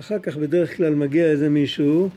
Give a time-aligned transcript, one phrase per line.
[0.00, 2.08] אחר כך בדרך כלל מגיע איזה מישהו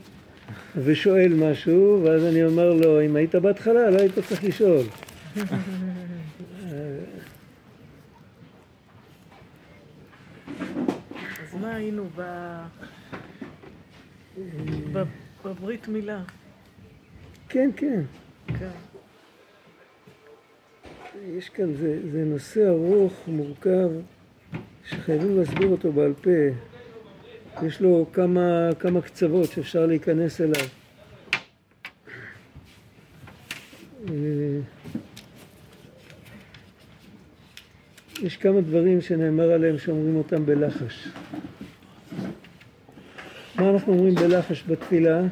[0.76, 4.86] ושואל משהו, ואז אני אומר לו, אם היית בהתחלה לא היית צריך לשאול.
[11.42, 12.08] אז מה היינו
[15.44, 16.22] בברית מילה?
[17.48, 18.00] כן, כן.
[18.46, 18.68] כן.
[21.38, 23.88] יש כאן, זה, זה נושא ארוך, מורכב,
[24.84, 26.30] שחייבים להסביר אותו בעל פה.
[27.66, 30.66] יש לו כמה, כמה קצוות שאפשר להיכנס אליו.
[34.08, 34.60] אה,
[38.22, 41.08] יש כמה דברים שנאמר עליהם שאומרים אותם בלחש.
[43.56, 45.22] מה אנחנו אומרים בלחש בתפילה?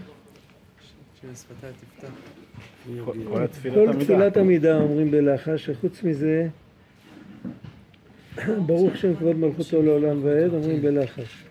[3.34, 3.46] כל.
[4.00, 6.48] תפילת עמידה אומרים בלחש, וחוץ מזה,
[8.66, 11.49] ברוך שם כבוד מלכותו לעולם ועד, אומרים בלחש.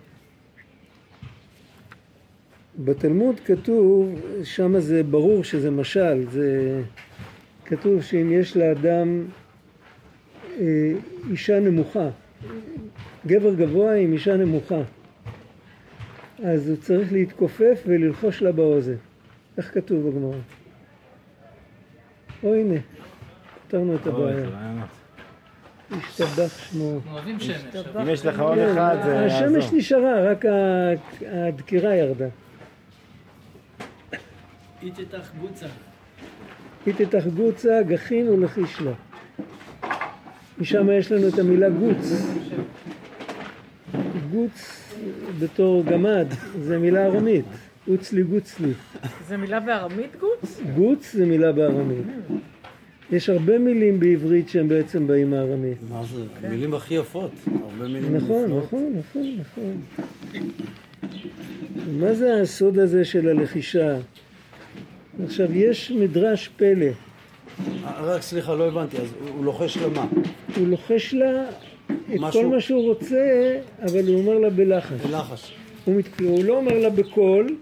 [2.84, 6.82] בתלמוד כתוב, שם זה ברור שזה משל, זה
[7.66, 9.26] כתוב שאם יש לאדם
[10.60, 10.92] אה,
[11.32, 12.10] אישה נמוכה,
[13.28, 14.82] גבר גבוה עם אישה נמוכה,
[16.44, 18.96] אז הוא צריך להתכופף וללחוש לה באוזן.
[19.58, 20.38] איך כתוב בגמרא?
[22.44, 22.80] או הנה,
[23.68, 24.50] פתרנו את הבעיה.
[25.92, 27.00] השתבח שמו.
[27.12, 27.76] אוהבים שמש.
[28.02, 29.78] אם יש לך עוד כן, אחד זה השמש יעזור.
[29.78, 30.46] נשארה, רק
[31.32, 32.28] הדקירה ירדה.
[34.84, 35.66] איתתך גוצה.
[36.88, 38.92] איתתך גוצה, גחין ולחיש לה.
[40.60, 42.12] משם יש לנו את המילה גוץ.
[44.32, 44.86] גוץ
[45.40, 46.28] בתור גמד,
[46.62, 47.46] זה מילה ארמית.
[47.88, 48.72] גוץ לי גוץ לי.
[49.28, 50.60] זה מילה בארמית גוץ?
[50.76, 52.06] גוץ זה מילה בארמית.
[53.12, 55.78] יש הרבה מילים בעברית שהם בעצם באים מארמית.
[55.90, 56.50] מה זה?
[56.50, 57.32] מילים הכי יפות.
[57.48, 58.58] הרבה מילים נכון.
[58.58, 59.82] נכון, נכון, נכון.
[62.00, 63.98] מה זה הסוד הזה של הלחישה?
[65.26, 66.86] עכשיו, יש מדרש פלא.
[66.86, 66.92] אה,
[68.02, 70.06] רק סליחה, לא הבנתי, אז הוא- לוחש למה?
[70.58, 75.02] הוא לוחש לה את משהו- כל מה שהוא רוצה, אבל הוא אומר לה בלחש.
[75.06, 75.54] בלחש.
[75.86, 76.20] הוא, מת...
[76.20, 77.56] הוא לא אומר לה בקול,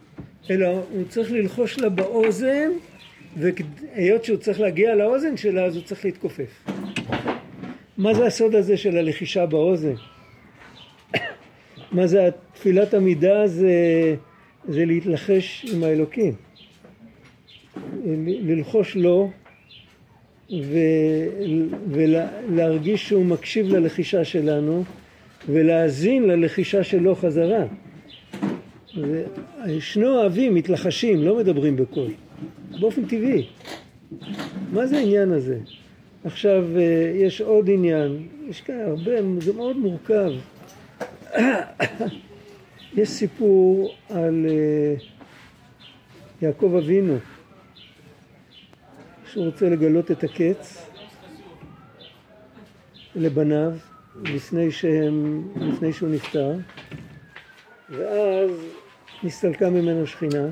[0.50, 2.72] אלא הוא צריך ללחוש לה באוזן,
[3.38, 6.64] והיות שהוא צריך להגיע לאוזן שלה, אז הוא צריך להתכופף.
[7.98, 9.94] מה זה הסוד הזה של הלחישה באוזן?
[11.92, 13.48] מה זה תפילת עמידה?
[13.48, 13.72] זה,
[14.68, 16.34] זה להתלחש עם האלוקים.
[18.26, 19.32] ללחוש לו
[22.50, 24.84] ולהרגיש שהוא מקשיב ללחישה שלנו
[25.50, 27.66] ולהאזין ללחישה שלו חזרה.
[29.80, 32.12] שני אוהבים מתלחשים, לא מדברים בקול,
[32.80, 33.48] באופן טבעי.
[34.72, 35.58] מה זה העניין הזה?
[36.24, 39.12] עכשיו, אה, יש עוד עניין, יש כאן הרבה,
[39.42, 40.32] זה מאוד מורכב.
[42.98, 44.94] יש סיפור על אה,
[46.42, 47.18] יעקב אבינו,
[49.38, 50.90] שהוא רוצה לגלות את הקץ
[53.16, 53.72] לבניו
[54.24, 56.54] לפני, שהם, לפני שהוא נפטר,
[57.90, 58.52] ואז
[59.24, 60.48] נסתלקה ממנו שכינה,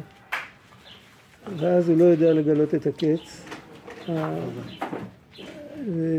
[1.57, 3.45] ואז הוא לא יודע לגלות את הקץ.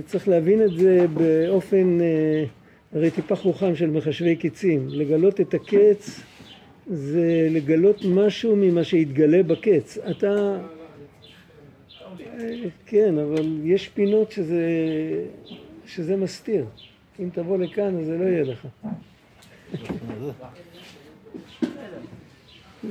[0.06, 2.44] צריך להבין את זה באופן, אה,
[2.92, 4.88] הרי טיפח רוחם של מחשבי קצים.
[4.88, 6.20] לגלות את הקץ
[6.86, 9.98] זה לגלות משהו ממה שהתגלה בקץ.
[10.10, 10.58] אתה...
[12.36, 12.54] אה,
[12.86, 14.64] כן, אבל יש פינות שזה,
[15.86, 16.66] שזה מסתיר.
[17.20, 18.66] אם תבוא לכאן אז זה לא יהיה לך.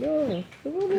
[0.01, 0.95] לא, תבוא מה...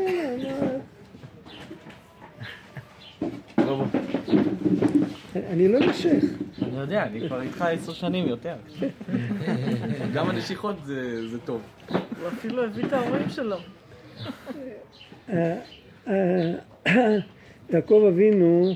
[5.37, 6.25] אני לא נושך.
[6.63, 8.57] אני יודע, אני כבר איתך עשר שנים יותר.
[10.15, 11.63] גם הנשיכות זה זה טוב.
[11.89, 13.57] הוא אפילו הביא את ההורים שלו.
[17.73, 18.75] יעקב אבינו,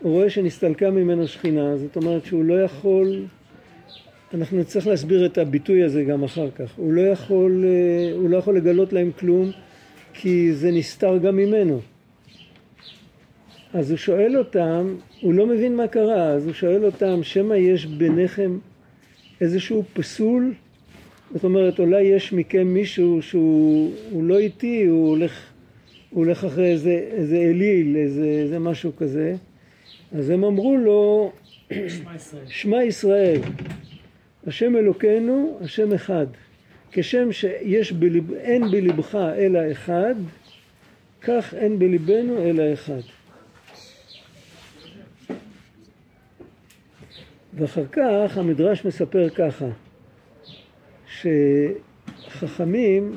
[0.00, 3.24] הוא רואה שנסתלקה ממנו שכינה, זאת אומרת שהוא לא יכול,
[4.34, 8.36] אנחנו נצטרך להסביר את הביטוי הזה גם אחר כך, הוא לא יכול, אה, הוא לא
[8.36, 9.50] יכול לגלות להם כלום
[10.14, 11.80] כי זה נסתר גם ממנו.
[13.72, 17.86] אז הוא שואל אותם, הוא לא מבין מה קרה, אז הוא שואל אותם, שמא יש
[17.86, 18.58] ביניכם
[19.40, 20.54] איזשהו פסול?
[21.34, 25.52] זאת אומרת, אולי יש מכם מישהו שהוא הוא לא איתי, הוא הולך,
[26.14, 29.34] הוא הולך אחרי איזה, איזה אליל, איזה, איזה משהו כזה.
[30.18, 31.32] אז הם אמרו לו,
[32.48, 32.86] שמע ישראל.
[32.88, 33.40] ישראל,
[34.46, 36.26] השם אלוקינו, השם אחד.
[36.92, 40.14] כשם שיש בלב, אין בלבך אלא אחד,
[41.20, 43.00] כך אין בלבנו אלא אחד.
[47.54, 49.66] ואחר כך המדרש מספר ככה,
[52.26, 53.16] שחכמים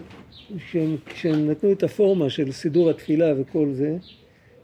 [0.57, 3.97] כשהם, כשהם נתנו את הפורמה של סידור התפילה וכל זה,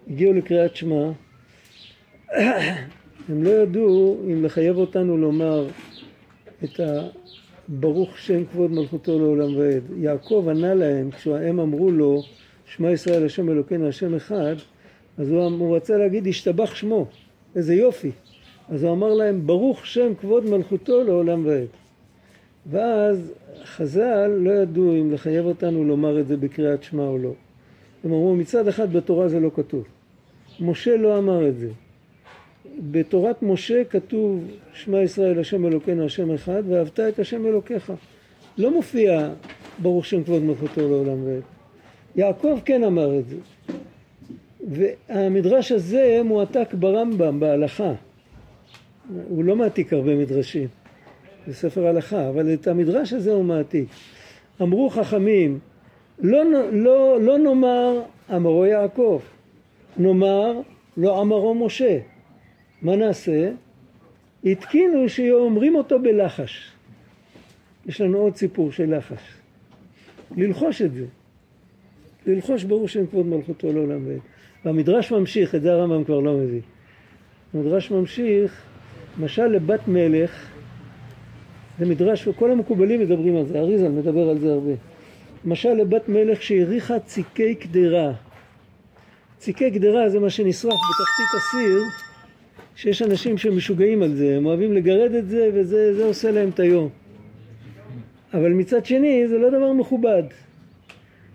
[0.08, 1.12] הגיעו לקריאת שמע,
[3.30, 5.68] הם לא ידעו אם לחייב אותנו לומר
[6.64, 9.84] את הברוך שם כבוד מלכותו לעולם ועד.
[9.98, 12.22] יעקב ענה להם, כשהם אמרו לו,
[12.66, 14.56] שמע ישראל השם אלוקינו השם אחד,
[15.18, 17.06] אז הוא, אמ- הוא רצה להגיד השתבח שמו,
[17.56, 18.12] איזה יופי.
[18.70, 21.83] אז הוא אמר להם ברוך שם כבוד מלכותו לעולם ועד.
[22.72, 23.34] ואז
[23.64, 27.34] חז"ל לא ידעו אם לחייב אותנו לומר את זה בקריאת שמע או לא.
[28.04, 29.84] הם אמרו מצד אחד בתורה זה לא כתוב.
[30.60, 31.70] משה לא אמר את זה.
[32.92, 34.44] בתורת משה כתוב
[34.74, 37.94] שמע ישראל השם אלוקינו השם אחד ואהבת את השם אלוקיך.
[38.58, 39.30] לא מופיע
[39.80, 41.42] ברוך שם כבוד מלכותו לעולם ועד.
[42.16, 43.36] יעקב כן אמר את זה.
[44.70, 47.94] והמדרש הזה מועתק ברמב"ם בהלכה.
[49.30, 50.68] הוא לא מעתיק הרבה מדרשים.
[51.48, 53.88] זה ספר הלכה, אבל את המדרש הזה הוא מעתיק.
[54.62, 55.60] אמרו חכמים,
[56.20, 58.02] לא, לא, לא נאמר
[58.36, 59.22] אמרו יעקב,
[59.98, 60.60] נאמר
[60.98, 62.00] לא אמרו משה.
[62.82, 63.52] מה נעשה?
[64.44, 66.72] התקינו שאומרים אותו בלחש.
[67.86, 69.22] יש לנו עוד סיפור של לחש.
[70.38, 71.06] ללחוש את זה.
[72.28, 74.20] ללחוש ברור שם כבוד מלכותו לעולם ועד.
[74.66, 76.62] והמדרש ממשיך, את זה הרמב"ם כבר לא מביא.
[77.54, 78.64] המדרש ממשיך,
[79.20, 80.53] משל לבת מלך,
[81.80, 84.72] זה מדרש, וכל המקובלים מדברים על זה, אריזל מדבר על זה הרבה.
[85.46, 88.14] משל לבת מלך שהריחה ציקי קדרה.
[89.38, 91.82] ציקי קדרה זה מה שנשרף בתחתית הסיר,
[92.76, 96.90] שיש אנשים שמשוגעים על זה, הם אוהבים לגרד את זה וזה עושה להם את היום.
[98.34, 100.24] אבל מצד שני זה לא דבר מכובד.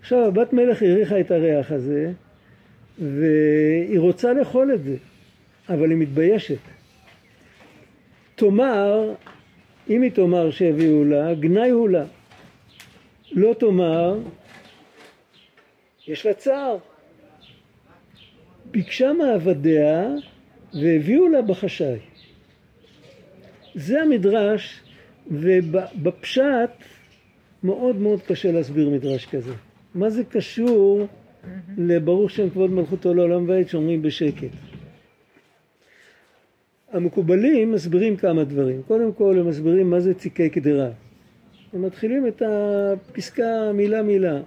[0.01, 2.11] עכשיו הבת מלך הריחה את הריח הזה
[2.99, 4.95] והיא רוצה לאכול את זה,
[5.69, 6.57] אבל היא מתביישת.
[8.35, 9.13] תאמר,
[9.89, 12.05] אם היא תאמר שהביאו לה, גנאי הוא לה.
[13.31, 14.19] לא תאמר,
[16.07, 16.77] יש לה צער.
[18.71, 20.07] ביקשה מעבדיה
[20.73, 21.99] והביאו לה בחשאי.
[23.75, 24.81] זה המדרש,
[25.31, 26.69] ובפשט
[27.63, 29.53] מאוד מאוד קשה להסביר מדרש כזה.
[29.95, 31.07] מה זה קשור
[31.77, 34.49] לברוך שם כבוד מלכותו לעולם ועד שאומרים בשקט?
[36.91, 38.81] המקובלים מסבירים כמה דברים.
[38.87, 40.89] קודם כל הם מסבירים מה זה ציקי קדרה.
[41.73, 44.39] הם מתחילים את הפסקה מילה מילה.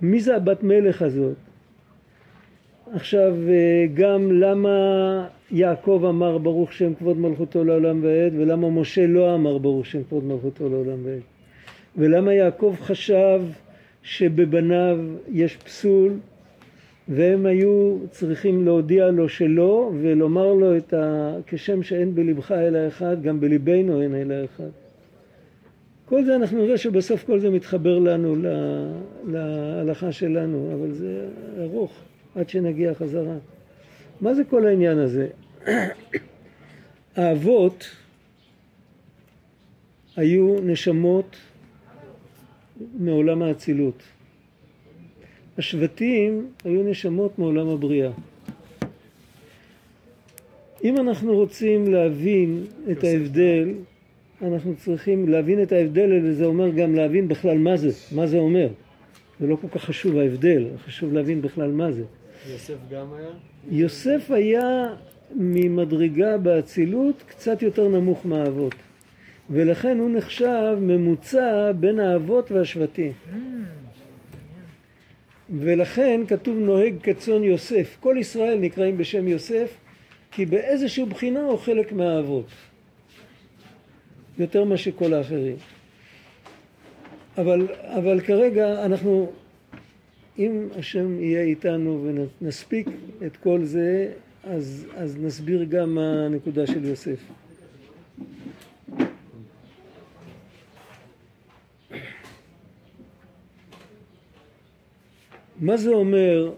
[0.00, 1.36] מי זה הבת מלך הזאת?
[2.92, 3.36] עכשיו
[3.94, 4.78] גם למה
[5.50, 10.24] יעקב אמר ברוך שם כבוד מלכותו לעולם ועד ולמה משה לא אמר ברוך שם כבוד
[10.24, 11.20] מלכותו לעולם ועד
[11.96, 13.42] ולמה יעקב חשב
[14.02, 14.98] שבבניו
[15.32, 16.12] יש פסול
[17.08, 21.36] והם היו צריכים להודיע לו שלא ולומר לו את ה...
[21.46, 24.68] כשם שאין בלבך אלא אחד גם בליבנו אין אלא אחד
[26.06, 28.36] כל זה אנחנו נראה שבסוף כל זה מתחבר לנו
[29.26, 31.28] להלכה שלנו אבל זה
[31.62, 31.92] ארוך
[32.34, 33.36] עד שנגיע חזרה
[34.20, 35.28] מה זה כל העניין הזה?
[37.16, 37.90] האבות
[40.16, 41.36] היו נשמות
[42.98, 44.02] מעולם האצילות.
[45.58, 48.10] השבטים היו נשמות מעולם הבריאה.
[50.84, 53.74] אם אנחנו רוצים להבין את ההבדל,
[54.42, 58.68] אנחנו צריכים להבין את ההבדל, וזה אומר גם להבין בכלל מה זה, מה זה אומר.
[59.40, 62.02] זה לא כל כך חשוב ההבדל, חשוב להבין בכלל מה זה.
[62.52, 63.30] יוסף גם היה?
[63.70, 64.94] יוסף היה
[65.36, 68.74] ממדרגה באצילות קצת יותר נמוך מהאבות.
[69.50, 73.12] ולכן הוא נחשב ממוצע בין האבות והשבטים.
[75.50, 77.96] ולכן כתוב נוהג כצאן יוסף.
[78.00, 79.76] כל ישראל נקראים בשם יוסף
[80.30, 82.46] כי באיזושהי בחינה הוא חלק מהאבות.
[84.38, 85.56] יותר מאשר כל האחרים.
[87.38, 89.32] אבל, אבל כרגע אנחנו,
[90.38, 92.10] אם השם יהיה איתנו
[92.40, 92.88] ונספיק
[93.26, 94.12] את כל זה,
[94.44, 97.18] אז, אז נסביר גם מה הנקודה של יוסף.
[105.64, 106.52] מה זה אומר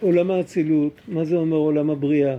[0.00, 1.00] עולם האצילות?
[1.08, 2.36] מה זה אומר עולם הבריאה?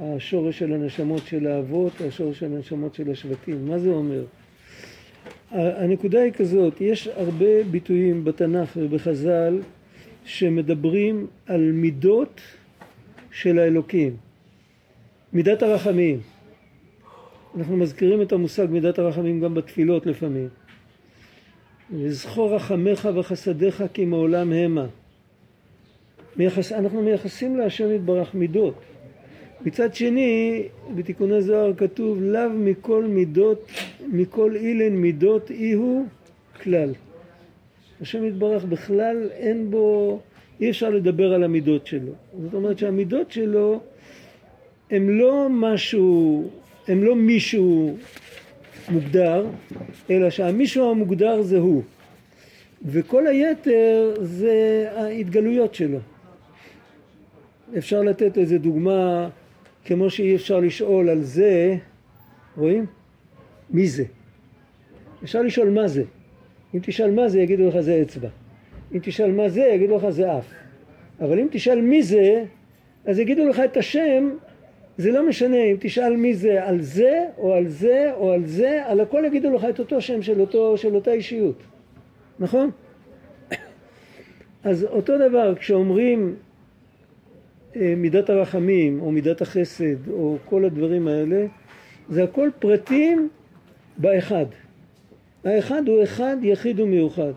[0.00, 4.24] השורש של הנשמות של האבות, השורש של הנשמות של השבטים, מה זה אומר?
[5.50, 9.60] הנקודה היא כזאת, יש הרבה ביטויים בתנ"ך ובחז"ל
[10.24, 12.40] שמדברים על מידות
[13.30, 14.16] של האלוקים,
[15.32, 16.20] מידת הרחמים.
[17.58, 20.48] אנחנו מזכירים את המושג מידת הרחמים גם בתפילות לפעמים.
[22.06, 24.86] זכור רחמך וחסדיך כי מעולם המה.
[26.36, 28.74] מייחס, אנחנו מייחסים להשם יתברך מידות.
[29.66, 30.62] מצד שני,
[30.94, 33.70] בתיקוני זוהר כתוב לאו מכל מידות,
[34.08, 36.06] מכל אילן מידות אי הוא
[36.62, 36.94] כלל.
[38.00, 40.20] השם יתברך בכלל אין בו,
[40.60, 42.12] אי אפשר לדבר על המידות שלו.
[42.42, 43.80] זאת אומרת שהמידות שלו
[44.90, 46.48] הם לא משהו,
[46.88, 47.96] הם לא מישהו
[48.88, 49.46] מוגדר,
[50.10, 51.82] אלא שהמישהו המוגדר זה הוא.
[52.84, 55.98] וכל היתר זה ההתגלויות שלו.
[57.78, 59.28] אפשר לתת איזה דוגמה
[59.84, 61.76] כמו שאי אפשר לשאול על זה,
[62.56, 62.86] רואים?
[63.70, 64.04] מי זה?
[65.22, 66.02] אפשר לשאול מה זה.
[66.74, 68.28] אם תשאל מה זה יגידו לך זה אצבע.
[68.94, 70.52] אם תשאל מה זה יגידו לך זה אף.
[71.20, 72.44] אבל אם תשאל מי זה
[73.04, 74.30] אז יגידו לך את השם
[74.96, 78.82] זה לא משנה אם תשאל מי זה על זה או על זה או על זה
[78.86, 81.62] על הכל יגידו לך את אותו שם של, אותו, של אותה אישיות
[82.38, 82.70] נכון?
[84.64, 86.34] אז אותו דבר כשאומרים
[87.76, 91.46] מידת הרחמים או מידת החסד או כל הדברים האלה
[92.08, 93.28] זה הכל פרטים
[93.98, 94.46] באחד.
[95.44, 97.32] האחד הוא אחד יחיד ומיוחד.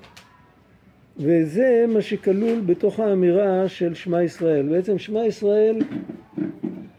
[1.17, 4.69] וזה מה שכלול בתוך האמירה של שמע ישראל.
[4.69, 5.77] בעצם שמע ישראל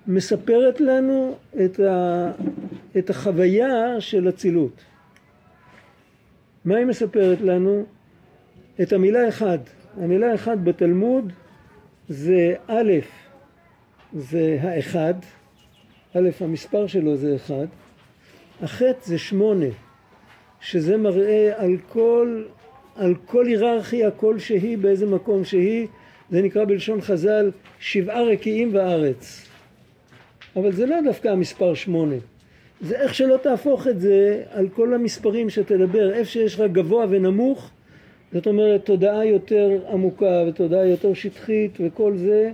[0.06, 2.32] מספרת לנו את, ה,
[2.98, 4.84] את החוויה של אצילות.
[6.64, 7.84] מה היא מספרת לנו?
[8.82, 9.58] את המילה אחד.
[10.00, 11.32] המילה אחד בתלמוד
[12.08, 12.92] זה א',
[14.18, 15.14] זה האחד,
[16.16, 17.66] א', המספר שלו זה אחד,
[18.62, 19.66] החטא זה שמונה,
[20.60, 22.44] שזה מראה על כל,
[22.96, 25.86] על כל היררכיה כלשהי באיזה מקום שהיא,
[26.30, 29.48] זה נקרא בלשון חז"ל שבעה רקיעים בארץ.
[30.56, 32.16] אבל זה לא דווקא המספר שמונה,
[32.80, 37.70] זה איך שלא תהפוך את זה על כל המספרים שתדבר, איפה שיש רק גבוה ונמוך,
[38.32, 42.52] זאת אומרת תודעה יותר עמוקה ותודעה יותר שטחית וכל זה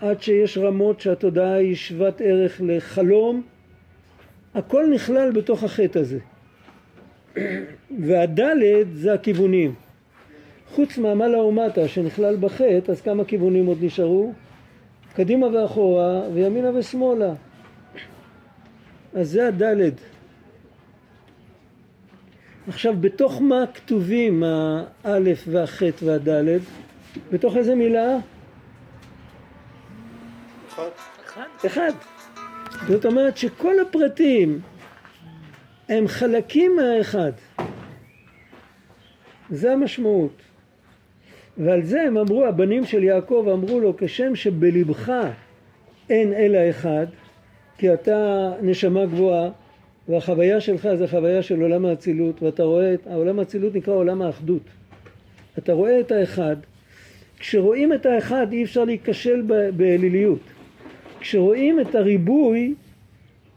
[0.00, 3.42] עד שיש רמות שהתודעה היא שוות ערך לחלום
[4.54, 6.18] הכל נכלל בתוך החטא הזה
[8.00, 9.74] והדלת זה הכיוונים
[10.74, 14.32] חוץ מהמעלה ומטה שנכלל בחטא אז כמה כיוונים עוד נשארו?
[15.14, 17.34] קדימה ואחורה וימינה ושמאלה
[19.14, 20.00] אז זה הדלת
[22.68, 24.42] עכשיו בתוך מה כתובים
[25.04, 26.62] האלף והחטא והדלת?
[27.32, 28.18] בתוך איזה מילה?
[31.26, 31.42] אחד.
[31.66, 31.92] אחד.
[32.88, 34.60] זאת אומרת שכל הפרטים
[35.88, 37.32] הם חלקים מהאחד.
[39.50, 40.42] זה המשמעות.
[41.58, 45.12] ועל זה הם אמרו, הבנים של יעקב אמרו לו, כשם שבלבך
[46.10, 47.06] אין אלא אחד,
[47.78, 49.50] כי אתה נשמה גבוהה,
[50.08, 54.62] והחוויה שלך זה חוויה של עולם האצילות, ואתה רואה, את, העולם האצילות נקרא עולם האחדות.
[55.58, 56.56] אתה רואה את האחד,
[57.38, 59.42] כשרואים את האחד אי אפשר להיכשל
[59.76, 60.55] באליליות.
[61.26, 62.74] כשרואים את הריבוי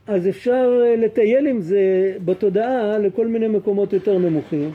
[0.06, 4.70] אז אפשר אה, לטייל עם זה בתודעה לכל מיני מקומות יותר נמוכים.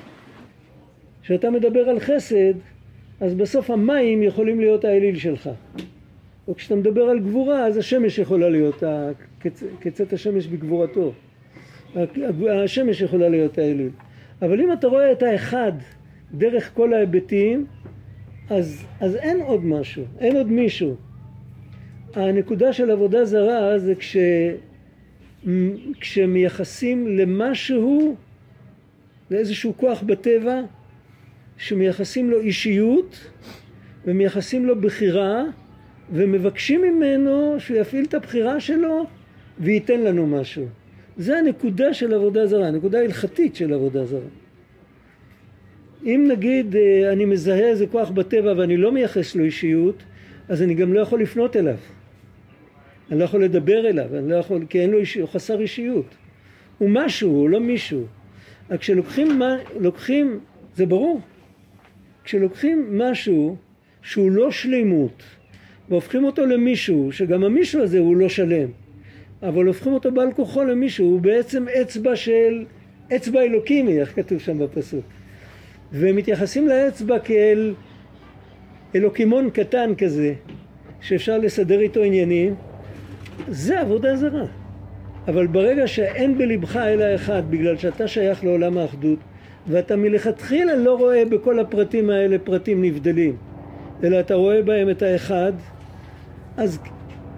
[1.23, 2.53] כשאתה מדבר על חסד,
[3.19, 5.49] אז בסוף המים יכולים להיות האליל שלך.
[6.47, 8.83] או כשאתה מדבר על גבורה, אז השמש יכולה להיות,
[9.81, 11.13] כצאת השמש בגבורתו.
[12.63, 13.89] השמש יכולה להיות האליל.
[14.41, 15.71] אבל אם אתה רואה את האחד
[16.33, 17.65] דרך כל ההיבטים,
[18.49, 20.95] אז, אז אין עוד משהו, אין עוד מישהו.
[22.15, 24.17] הנקודה של עבודה זרה זה כש,
[25.99, 28.15] כשמייחסים למשהו,
[29.31, 30.61] לאיזשהו כוח בטבע,
[31.57, 33.29] שמייחסים לו אישיות
[34.05, 35.43] ומייחסים לו בחירה
[36.13, 39.05] ומבקשים ממנו שהוא יפעיל את הבחירה שלו
[39.59, 40.65] וייתן לנו משהו.
[41.17, 44.19] זה הנקודה של עבודה זרה, הנקודה ההלכתית של עבודה זרה.
[46.05, 50.03] אם נגיד אה, אני מזהה איזה כוח בטבע ואני לא מייחס לו אישיות,
[50.49, 51.77] אז אני גם לא יכול לפנות אליו.
[53.11, 56.15] אני לא יכול לדבר אליו, אני לא יכול, כי אין לו אישיות, הוא חסר אישיות.
[56.77, 58.05] הוא משהו, הוא לא מישהו.
[58.69, 59.41] רק כשלוקחים,
[59.79, 60.39] לוקחים,
[60.75, 61.21] זה ברור,
[62.23, 63.55] כשלוקחים משהו
[64.01, 65.23] שהוא לא שלימות
[65.89, 68.69] והופכים אותו למישהו, שגם המישהו הזה הוא לא שלם,
[69.43, 72.65] אבל הופכים אותו בעל כוחו למישהו, הוא בעצם אצבע של,
[73.15, 75.05] אצבע אלוקימי, איך כתוב שם בפסוק.
[75.91, 77.73] ומתייחסים לאצבע כאל
[78.95, 80.33] אלוקימון קטן כזה,
[81.01, 82.55] שאפשר לסדר איתו עניינים,
[83.47, 84.45] זה עבודה זרה.
[85.27, 89.19] אבל ברגע שאין בלבך אלא אחד, בגלל שאתה שייך לעולם האחדות,
[89.67, 93.35] ואתה מלכתחילה לא רואה בכל הפרטים האלה פרטים נבדלים,
[94.03, 95.51] אלא אתה רואה בהם את האחד,
[96.57, 96.79] אז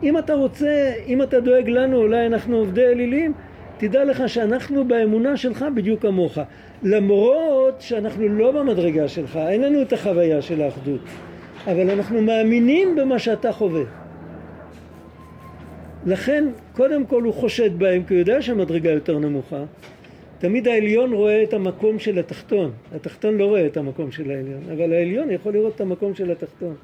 [0.04, 3.34] אם אתה רוצה, אם אתה דואג לנו, אולי אנחנו עובדי אלילים,
[3.78, 6.38] תדע לך שאנחנו באמונה שלך בדיוק כמוך.
[6.84, 11.02] למרות שאנחנו לא במדרגה שלך, אין לנו את החוויה של האחדות,
[11.68, 13.84] אבל אנחנו מאמינים במה שאתה חווה.
[16.08, 19.64] לכן, קודם כל הוא חושד בהם, כי הוא יודע שהמדרגה יותר נמוכה,
[20.40, 24.94] תמיד העליון רואה את המקום של התחתון, התחתון לא רואה את המקום של העליון, אבל
[24.94, 26.76] העליון יכול לראות את המקום של התחתון.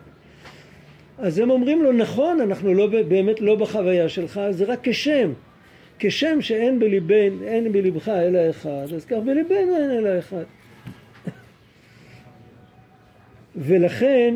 [1.17, 5.33] אז הם אומרים לו, נכון, אנחנו לא, באמת לא בחוויה שלך, זה רק כשם.
[5.99, 10.43] כשם שאין בליבן, אין בלבך אלא אחד, אז כך בליבנו אין אלא אחד.
[13.55, 14.35] ולכן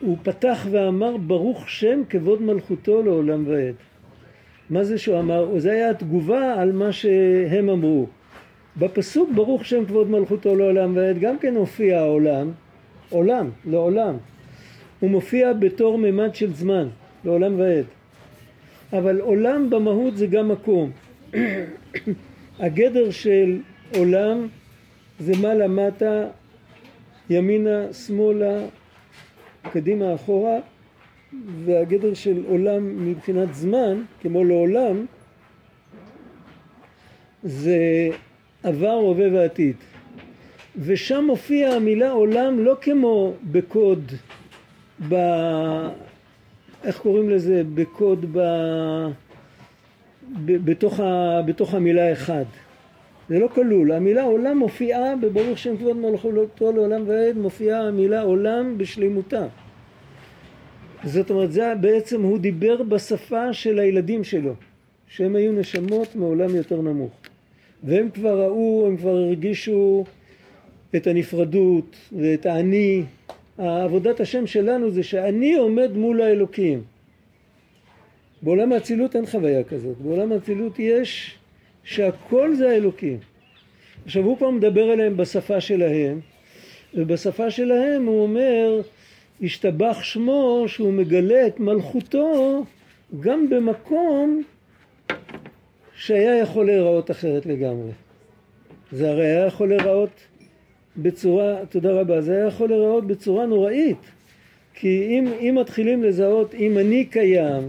[0.00, 3.74] הוא פתח ואמר ברוך שם כבוד מלכותו לעולם ועד.
[4.70, 5.58] מה זה שהוא אמר?
[5.58, 8.06] זה היה התגובה על מה שהם אמרו.
[8.76, 12.50] בפסוק ברוך שם כבוד מלכותו לעולם ועד גם כן הופיע העולם,
[13.10, 14.16] עולם, לעולם.
[15.00, 16.88] הוא מופיע בתור ממד של זמן,
[17.24, 17.84] לעולם ועד.
[18.92, 20.90] אבל עולם במהות זה גם מקום.
[22.58, 23.58] הגדר של
[23.96, 24.48] עולם
[25.18, 26.26] זה מעלה מטה,
[27.30, 28.58] ימינה, שמאלה,
[29.72, 30.58] קדימה, אחורה,
[31.64, 35.06] והגדר של עולם מבחינת זמן, כמו לעולם,
[37.42, 38.08] זה
[38.62, 39.76] עבר, הווה ועתיד.
[40.78, 44.12] ושם מופיעה המילה עולם לא כמו בקוד,
[45.08, 45.14] ב...
[46.84, 47.62] איך קוראים לזה?
[47.74, 48.38] בקוד ב...
[50.44, 50.64] ב...
[50.64, 51.42] בתוך, ה...
[51.46, 52.44] בתוך המילה אחד.
[53.28, 53.92] זה לא כלול.
[53.92, 59.46] המילה עולם מופיעה בברוך שם כבוד מלכותו לעולם ועד, מופיעה המילה עולם בשלמותה.
[61.04, 64.54] זאת אומרת, זה בעצם הוא דיבר בשפה של הילדים שלו,
[65.08, 67.12] שהם היו נשמות מעולם יותר נמוך.
[67.82, 70.04] והם כבר ראו, הם כבר הרגישו
[70.96, 73.02] את הנפרדות ואת האני.
[73.58, 76.82] עבודת השם שלנו זה שאני עומד מול האלוקים.
[78.42, 81.38] בעולם האצילות אין חוויה כזאת, בעולם האצילות יש
[81.84, 83.18] שהכל זה האלוקים.
[84.04, 86.20] עכשיו הוא פה מדבר אליהם בשפה שלהם,
[86.94, 88.80] ובשפה שלהם הוא אומר
[89.42, 92.64] השתבח שמו שהוא מגלה את מלכותו
[93.20, 94.42] גם במקום
[95.96, 97.90] שהיה יכול להיראות אחרת לגמרי.
[98.92, 100.10] זה הרי היה יכול להיראות
[100.96, 104.10] בצורה, תודה רבה, זה היה יכול להיראות בצורה נוראית.
[104.74, 107.62] כי אם, אם מתחילים לזהות אם אני קיים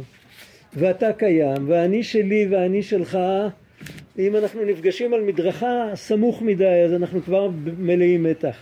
[0.73, 3.17] ואתה קיים ואני שלי ואני שלך
[4.19, 8.57] אם אנחנו נפגשים על מדרכה סמוך מדי אז אנחנו כבר מלאים מתח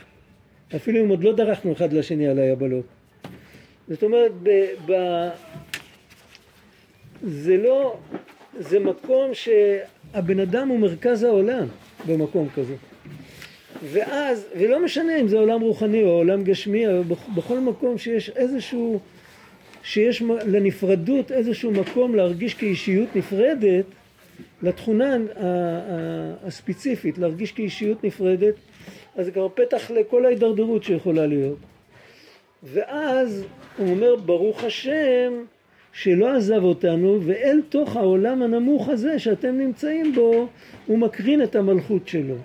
[0.76, 2.86] אפילו אם עוד לא דרכנו אחד לשני על היבלות.
[3.88, 4.50] זאת אומרת ב,
[4.86, 4.94] ב,
[7.24, 7.98] זה לא
[8.60, 11.68] זה מקום שהבן אדם הוא מרכז העולם
[12.08, 12.76] במקום כזה.
[13.84, 17.02] ואז, ולא משנה אם זה עולם רוחני או עולם גשמי, אבל
[17.36, 19.00] בכל מקום שיש איזשהו,
[19.84, 23.86] שיש לנפרדות איזשהו מקום להרגיש כאישיות נפרדת,
[24.62, 25.18] לתכונה
[26.44, 28.56] הספציפית, להרגיש כאישיות נפרדת,
[29.16, 31.58] אז זה כבר פתח לכל ההידרדרות שיכולה להיות.
[32.64, 33.46] ואז
[33.78, 35.34] הוא אומר, ברוך השם
[35.94, 40.48] שלא עזב אותנו, ואל תוך העולם הנמוך הזה שאתם נמצאים בו,
[40.86, 42.36] הוא מקרין את המלכות שלו.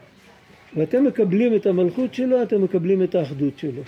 [0.76, 3.82] ואתם מקבלים את המלכות שלו, אתם מקבלים את האחדות שלו.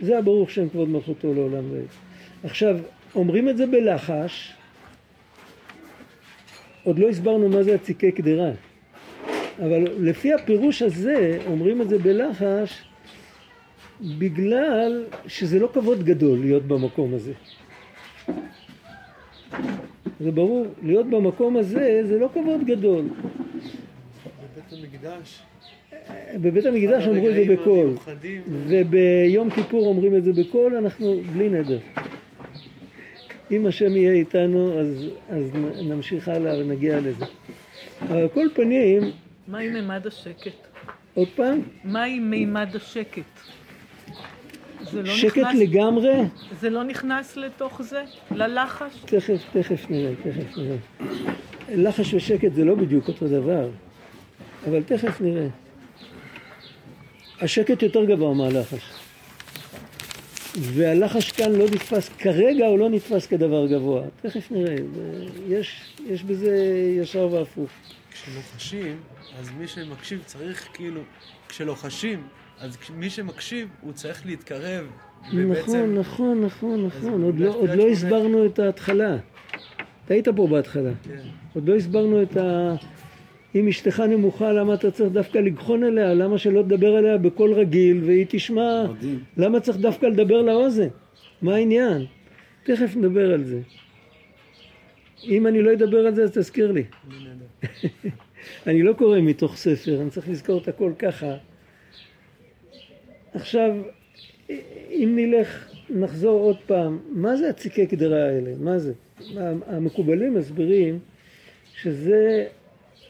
[0.00, 1.86] זה הברוך שם כבוד מלכותו לעולם ועד.
[2.44, 2.78] עכשיו,
[3.14, 4.52] אומרים את זה בלחש,
[6.84, 8.50] עוד לא הסברנו מה זה הציקי קדרה,
[9.58, 12.82] אבל לפי הפירוש הזה, אומרים את זה בלחש,
[14.18, 17.32] בגלל שזה לא כבוד גדול להיות במקום הזה.
[20.20, 23.04] זה ברור, להיות במקום הזה זה לא כבוד גדול.
[24.24, 25.42] בבית המקדש
[26.34, 27.94] בבית המקדש אמרו את זה בקול,
[28.66, 31.78] וביום כיפור אומרים את זה בקול, אנחנו בלי נדר.
[33.50, 35.50] אם השם יהיה איתנו, אז, אז
[35.82, 37.24] נמשיך הלאה ונגיע לזה.
[38.10, 39.02] על כל פנים...
[39.48, 40.66] מה עם מימד השקט?
[41.14, 41.60] עוד פעם?
[41.84, 43.40] מה עם מימד השקט?
[44.80, 46.14] זה לא שקט נכנס, לגמרי?
[46.60, 48.02] זה לא נכנס לתוך זה?
[48.30, 48.92] ללחש?
[49.04, 50.76] תכף, תכף נראה, תכף נראה.
[51.68, 53.70] לחש ושקט זה לא בדיוק אותו דבר,
[54.68, 55.46] אבל תכף נראה.
[57.40, 58.90] השקט יותר גבוה מהלחש.
[60.54, 64.02] והלחש כאן לא נתפס, כרגע הוא לא נתפס כדבר גבוה.
[64.22, 64.74] תכף נראה,
[65.48, 66.56] יש, יש בזה
[67.00, 67.70] ישר והפוך.
[68.12, 68.96] כשלוחשים,
[69.38, 71.00] אז מי שמקשיב צריך כאילו,
[71.48, 72.22] כשלוחשים,
[72.58, 74.86] אז מי שמקשיב הוא צריך להתקרב.
[75.20, 75.94] נכון, ובעצם...
[75.98, 77.22] נכון, נכון, נכון.
[77.22, 79.16] עוד לא, עוד לא הסברנו את ההתחלה.
[80.04, 80.90] אתה היית פה בהתחלה.
[81.02, 81.20] כן.
[81.54, 82.74] עוד לא הסברנו את ה...
[83.54, 86.14] אם אשתך נמוכה, למה אתה צריך דווקא לגחון אליה?
[86.14, 88.86] למה שלא תדבר אליה בקול רגיל והיא תשמע?
[88.90, 89.20] מדהים.
[89.36, 90.88] למה צריך דווקא לדבר לאוזן?
[91.42, 92.06] מה העניין?
[92.62, 93.60] תכף נדבר על זה.
[95.24, 96.84] אם אני לא אדבר על זה, אז תזכיר לי.
[98.66, 101.36] אני לא קורא מתוך ספר, אני צריך לזכור את הכל ככה.
[103.34, 103.76] עכשיו,
[104.90, 108.50] אם נלך, נחזור עוד פעם, מה זה הציקי קדרה האלה?
[108.60, 108.92] מה זה?
[109.66, 110.98] המקובלים מסבירים
[111.82, 112.46] שזה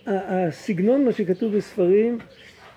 [0.07, 2.19] הסגנון, מה שכתוב בספרים,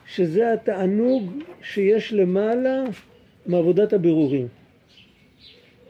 [0.06, 2.84] שזה התענוג שיש למעלה
[3.46, 4.48] מעבודת הבירורים.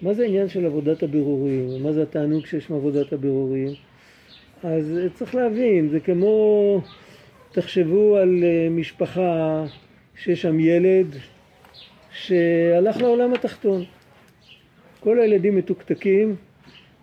[0.02, 1.84] מה זה העניין של עבודת הבירורים?
[1.84, 3.74] מה זה התענוג שיש מעבודת הבירורים?
[4.64, 6.82] אז אה, צריך להבין, זה כמו,
[7.52, 9.66] תחשבו על אה, משפחה
[10.16, 11.16] שיש שם ילד
[12.12, 13.84] שהלך לעולם התחתון.
[15.00, 16.36] כל הילדים מתוקתקים,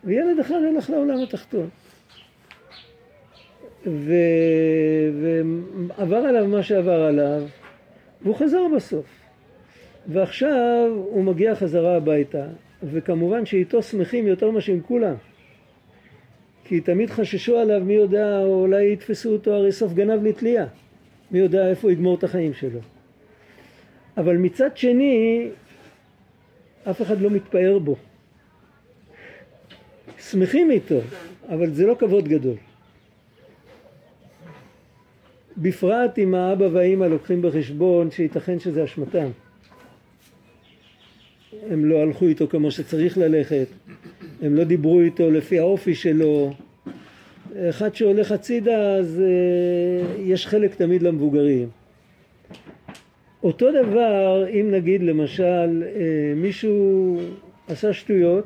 [0.04, 1.68] וילד אחד הלך לעולם התחתון.
[3.86, 4.12] ו...
[5.22, 7.42] ועבר עליו מה שעבר עליו,
[8.22, 9.06] והוא חזר בסוף.
[10.06, 12.46] ועכשיו הוא מגיע חזרה הביתה,
[12.82, 15.14] וכמובן שאיתו שמחים יותר מאשר עם כולם.
[16.72, 20.66] כי תמיד חששו עליו, מי יודע, אולי יתפסו אותו, הרי סוף גנב לתלייה.
[21.30, 22.80] מי יודע איפה הוא יגמור את החיים שלו.
[24.16, 25.48] אבל מצד שני,
[26.90, 27.96] אף אחד לא מתפאר בו.
[30.18, 31.00] שמחים איתו,
[31.48, 32.56] אבל זה לא כבוד גדול.
[35.56, 39.28] בפרט אם האבא והאימא לוקחים בחשבון שייתכן שזה אשמתם.
[41.70, 43.66] הם לא הלכו איתו כמו שצריך ללכת,
[44.42, 46.52] הם לא דיברו איתו לפי האופי שלו.
[47.68, 51.68] אחד שהולך הצידה אז uh, יש חלק תמיד למבוגרים.
[53.42, 55.96] אותו דבר אם נגיד למשל uh,
[56.36, 57.16] מישהו
[57.68, 58.44] עשה שטויות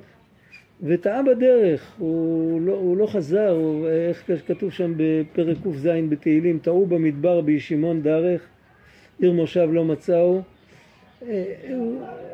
[0.82, 6.87] וטעה בדרך, הוא לא, הוא לא חזר, הוא, איך כתוב שם בפרק ק"ז בתהילים, טעו
[6.87, 8.42] במדבר בישימון דרך,
[9.18, 10.40] עיר מושב לא מצאו, אה,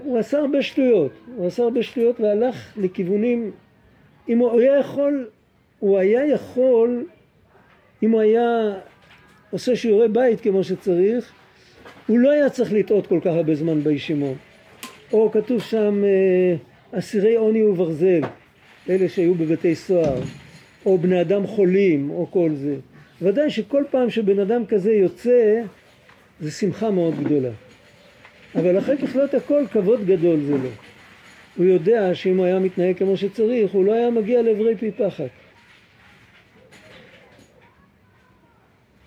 [0.04, 3.50] הוא, עשה הרבה שטויות, הוא עשה הרבה שטויות והלך לכיוונים,
[4.28, 5.26] אם הוא היה יכול,
[5.78, 7.04] הוא היה יכול,
[8.02, 8.78] אם הוא היה
[9.50, 11.32] עושה שיעורי בית כמו שצריך,
[12.06, 14.34] הוא לא היה צריך לטעות כל כך הרבה זמן בישימון.
[15.12, 18.20] או כתוב שם אה, אסירי עוני וברזל,
[18.90, 20.20] אלה שהיו בבתי סוהר,
[20.86, 22.76] או בני אדם חולים, או כל זה.
[23.22, 25.62] ודאי שכל פעם שבן אדם כזה יוצא,
[26.40, 27.50] זה שמחה מאוד גדולה.
[28.54, 30.70] אבל אחרי ככלות הכל, כבוד גדול זה לא.
[31.56, 35.30] הוא יודע שאם הוא היה מתנהג כמו שצריך, הוא לא היה מגיע לעברי פי פחת.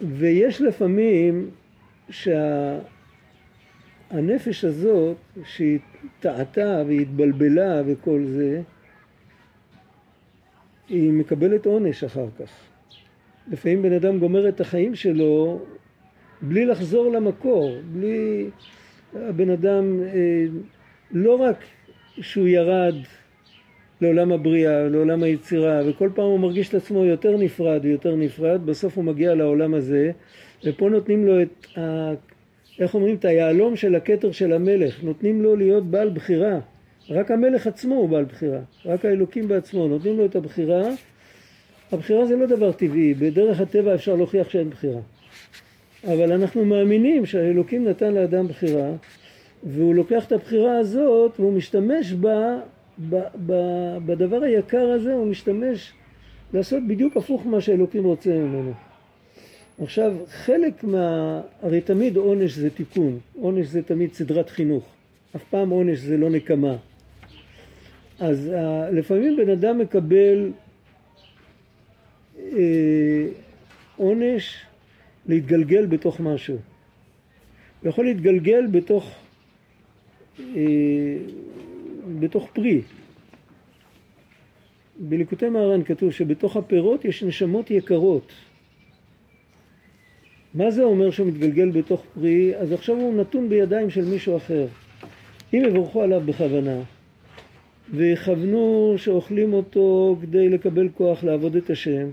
[0.01, 1.49] ויש לפעמים
[2.10, 2.81] שהנפש
[4.62, 4.67] שה...
[4.67, 5.79] הזאת, שהיא
[6.19, 8.62] טעתה והתבלבלה וכל זה,
[10.89, 12.51] היא מקבלת עונש אחר כך.
[13.51, 15.62] לפעמים בן אדם גומר את החיים שלו
[16.41, 18.49] בלי לחזור למקור, בלי...
[19.13, 20.45] הבן אדם אה,
[21.11, 21.57] לא רק
[22.21, 22.95] שהוא ירד
[24.01, 28.97] לעולם הבריאה, לעולם היצירה, וכל פעם הוא מרגיש את עצמו יותר נפרד ויותר נפרד, בסוף
[28.97, 30.11] הוא מגיע לעולם הזה,
[30.63, 32.11] ופה נותנים לו את, ה,
[32.79, 36.59] איך אומרים, את היהלום של הכתר של המלך, נותנים לו להיות בעל בחירה.
[37.09, 40.83] רק המלך עצמו הוא בעל בחירה, רק האלוקים בעצמו, נותנים לו את הבחירה.
[41.91, 45.01] הבחירה זה לא דבר טבעי, בדרך הטבע אפשר להוכיח שאין בחירה.
[46.05, 48.91] אבל אנחנו מאמינים שהאלוקים נתן לאדם בחירה,
[49.63, 52.59] והוא לוקח את הבחירה הזאת והוא משתמש בה,
[53.09, 53.15] ב,
[53.45, 53.53] ב,
[54.05, 55.91] בדבר היקר הזה, הוא משתמש
[56.53, 58.73] לעשות בדיוק הפוך ממה שהאלוקים רוצה ממנו.
[59.81, 61.41] עכשיו, חלק מה...
[61.61, 64.85] הרי תמיד עונש זה תיקון, עונש זה תמיד סדרת חינוך,
[65.35, 66.75] אף פעם עונש זה לא נקמה.
[68.19, 68.51] אז
[68.91, 70.51] לפעמים בן אדם מקבל
[72.37, 72.51] uh,
[73.97, 74.65] עונש
[75.27, 76.57] להתגלגל בתוך משהו.
[77.81, 79.15] הוא יכול להתגלגל בתוך,
[80.38, 80.41] uh,
[82.19, 82.81] בתוך פרי.
[84.99, 88.31] בליקוטי מהר"ן כתוב שבתוך הפירות יש נשמות יקרות.
[90.53, 92.55] מה זה אומר שהוא מתגלגל בתוך פרי?
[92.55, 94.67] אז עכשיו הוא נתון בידיים של מישהו אחר.
[95.53, 96.81] אם יבורכו עליו בכוונה,
[97.93, 102.07] ויכוונו שאוכלים אותו כדי לקבל כוח לעבוד את השם,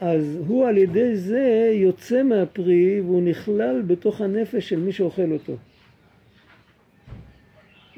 [0.00, 5.56] אז הוא על ידי זה יוצא מהפרי והוא נכלל בתוך הנפש של מי שאוכל אותו.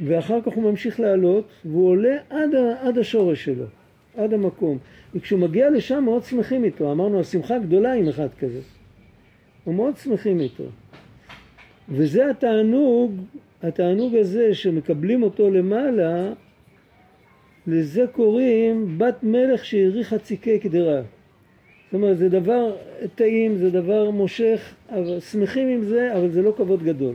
[0.04, 3.64] ואחר כך הוא ממשיך לעלות והוא עולה עד, עד השורש שלו,
[4.16, 4.78] עד המקום.
[5.14, 8.60] וכשהוא מגיע לשם מאוד שמחים איתו, אמרנו השמחה גדולה עם אחד כזה.
[9.64, 10.64] הוא מאוד שמחים איתו.
[11.88, 13.12] וזה התענוג,
[13.62, 16.32] התענוג הזה שמקבלים אותו למעלה,
[17.66, 21.02] לזה קוראים בת מלך שהאריכה ציקי קדרה.
[21.90, 22.76] זאת אומרת זה דבר
[23.14, 27.14] טעים, זה דבר מושך, אבל שמחים עם זה, אבל זה לא כבוד גדול.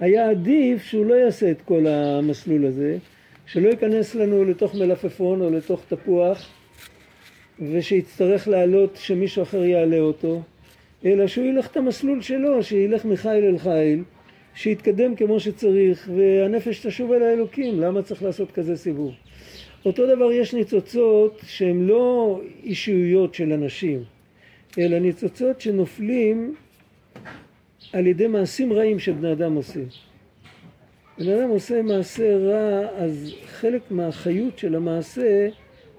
[0.00, 2.96] היה עדיף שהוא לא יעשה את כל המסלול הזה,
[3.46, 6.48] שלא ייכנס לנו לתוך מלפפון או לתוך תפוח
[7.72, 10.42] ושיצטרך לעלות שמישהו אחר יעלה אותו,
[11.04, 14.02] אלא שהוא ילך את המסלול שלו, שילך מחיל אל חיל,
[14.54, 19.12] שיתקדם כמו שצריך, והנפש תשוב אל האלוקים, למה צריך לעשות כזה סיבוב?
[19.86, 24.04] אותו דבר יש ניצוצות שהן לא אישיויות של אנשים,
[24.78, 26.54] אלא ניצוצות שנופלים
[27.92, 29.86] על ידי מעשים רעים שבני אדם עושים.
[31.18, 35.48] בן אדם עושה מעשה רע, אז חלק מהחיות של המעשה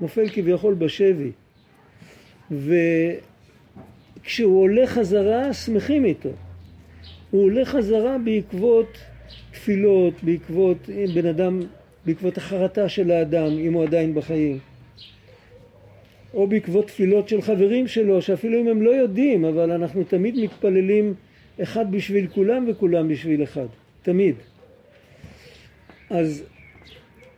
[0.02, 1.32] נופל כביכול בשבי.
[4.21, 6.30] וכשהוא עולה חזרה, שמחים איתו.
[7.32, 8.97] הוא עולה חזרה בעקבות
[9.52, 10.78] תפילות, בעקבות
[11.13, 11.60] בן אדם,
[12.08, 14.58] בעקבות החרטה של האדם, אם הוא עדיין בחיים.
[16.34, 21.13] או בעקבות תפילות של חברים שלו, שאפילו אם הם לא יודעים, אבל אנחנו תמיד מתפללים
[21.63, 23.65] אחד בשביל כולם וכולם בשביל אחד.
[24.02, 24.36] תמיד.
[26.10, 26.43] אז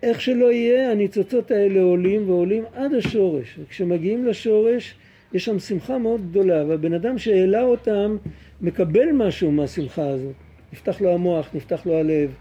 [0.03, 3.59] איך שלא יהיה, הניצוצות האלה עולים ועולים עד השורש.
[3.59, 4.95] וכשמגיעים לשורש,
[5.33, 8.17] יש שם שמחה מאוד גדולה, והבן אדם שהעלה אותם
[8.61, 10.33] מקבל משהו מהשמחה הזאת.
[10.73, 12.31] נפתח לו המוח, נפתח לו הלב,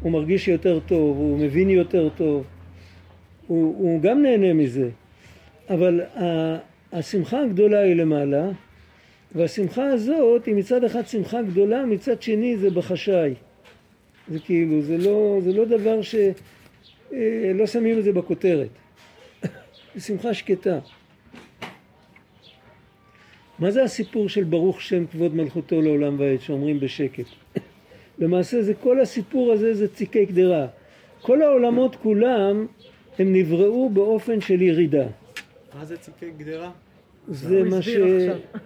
[0.00, 2.44] הוא מרגיש יותר טוב, הוא מבין יותר טוב,
[3.46, 4.90] הוא, הוא גם נהנה מזה.
[5.70, 6.00] אבל
[6.92, 8.48] השמחה הגדולה היא למעלה,
[9.34, 13.34] והשמחה הזאת היא מצד אחד שמחה גדולה, מצד שני זה בחשאי.
[14.28, 16.14] זה כאילו, זה לא, זה לא דבר ש...
[17.12, 18.68] אה, לא שמים את זה בכותרת.
[19.94, 20.78] זה שמחה שקטה.
[23.58, 27.26] מה זה הסיפור של ברוך שם כבוד מלכותו לעולם ועד שאומרים בשקט?
[28.18, 30.66] למעשה זה כל הסיפור הזה זה ציקי קדרה.
[31.22, 32.66] כל העולמות כולם
[33.18, 35.06] הם נבראו באופן של ירידה.
[35.74, 36.70] מה זה ציקי גדרה?
[37.28, 37.88] זה מה ש...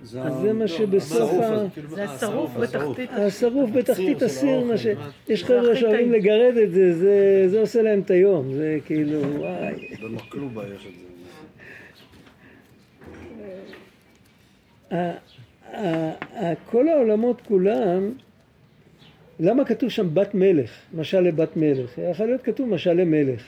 [0.02, 1.66] זה מה שבסוף ה...
[1.88, 3.10] זה השרוף בתחתית.
[3.12, 4.86] השרוף בתחתית הסיר, מה ש...
[5.28, 9.74] יש חבר'ה שאוהבים לגרד את זה, זה, זה עושה להם את היום, זה כאילו, וואי.
[10.02, 11.10] במקלובה יש את זה.
[16.70, 18.12] כל העולמות כולם,
[19.42, 21.98] למה כתוב שם בת מלך, משל לבת מלך?
[22.10, 23.42] יכול להיות כתוב משל למלך.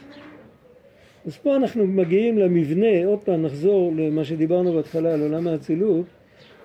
[1.26, 6.06] אז פה אנחנו מגיעים למבנה, עוד פעם נחזור למה שדיברנו בהתחלה על עולם האצילות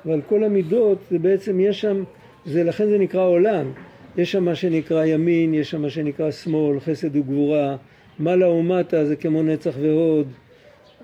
[0.06, 2.04] ועל כל המידות, זה בעצם יש שם,
[2.46, 3.72] זה, לכן זה נקרא עולם,
[4.18, 7.76] יש שם מה שנקרא ימין, יש שם מה שנקרא שמאל, חסד וגבורה,
[8.20, 10.28] מעלה ומטה זה כמו נצח והוד,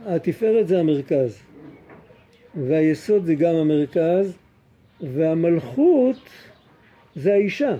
[0.05, 1.39] התפארת זה המרכז.
[2.55, 4.37] והיסוד זה גם המרכז
[5.01, 6.29] והמלכות
[7.15, 7.75] זה האישה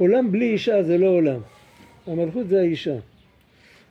[0.00, 1.40] עולם בלי אישה זה לא עולם
[2.06, 2.96] המלכות זה האישה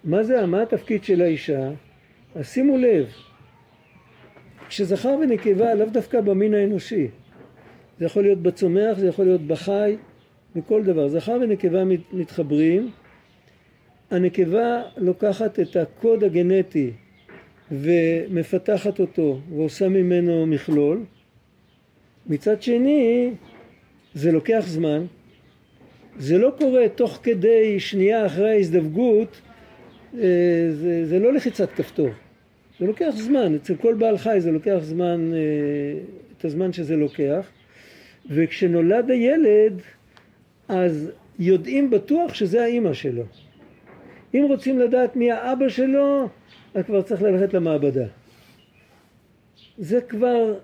[0.04, 1.72] מה זה, מה התפקיד של האישה?
[2.36, 3.08] אז שימו לב,
[4.70, 7.08] כשזכר ונקבה לאו דווקא במין האנושי,
[8.00, 9.96] זה יכול להיות בצומח, זה יכול להיות בחי,
[10.56, 11.08] בכל דבר.
[11.08, 12.92] זכר ונקבה מתחברים,
[14.12, 16.92] הנקבה לוקחת את הקוד הגנטי
[17.72, 21.04] ומפתחת אותו ועושה ממנו מכלול.
[22.28, 23.32] מצד שני,
[24.14, 25.06] זה לוקח זמן,
[26.20, 29.42] זה לא קורה תוך כדי שנייה אחרי ההזדווגות
[30.18, 30.22] אה,
[30.72, 32.10] זה, זה לא לחיצת כפתור,
[32.80, 35.40] זה לוקח זמן, אצל כל בעל חי זה לוקח זמן, אה,
[36.38, 37.48] את הזמן שזה לוקח,
[38.30, 39.82] וכשנולד הילד
[40.68, 43.24] אז יודעים בטוח שזה האימא שלו.
[44.34, 46.30] אם רוצים לדעת מי האבא שלו,
[46.74, 48.06] אז כבר צריך ללכת למעבדה.
[49.78, 50.60] זה כבר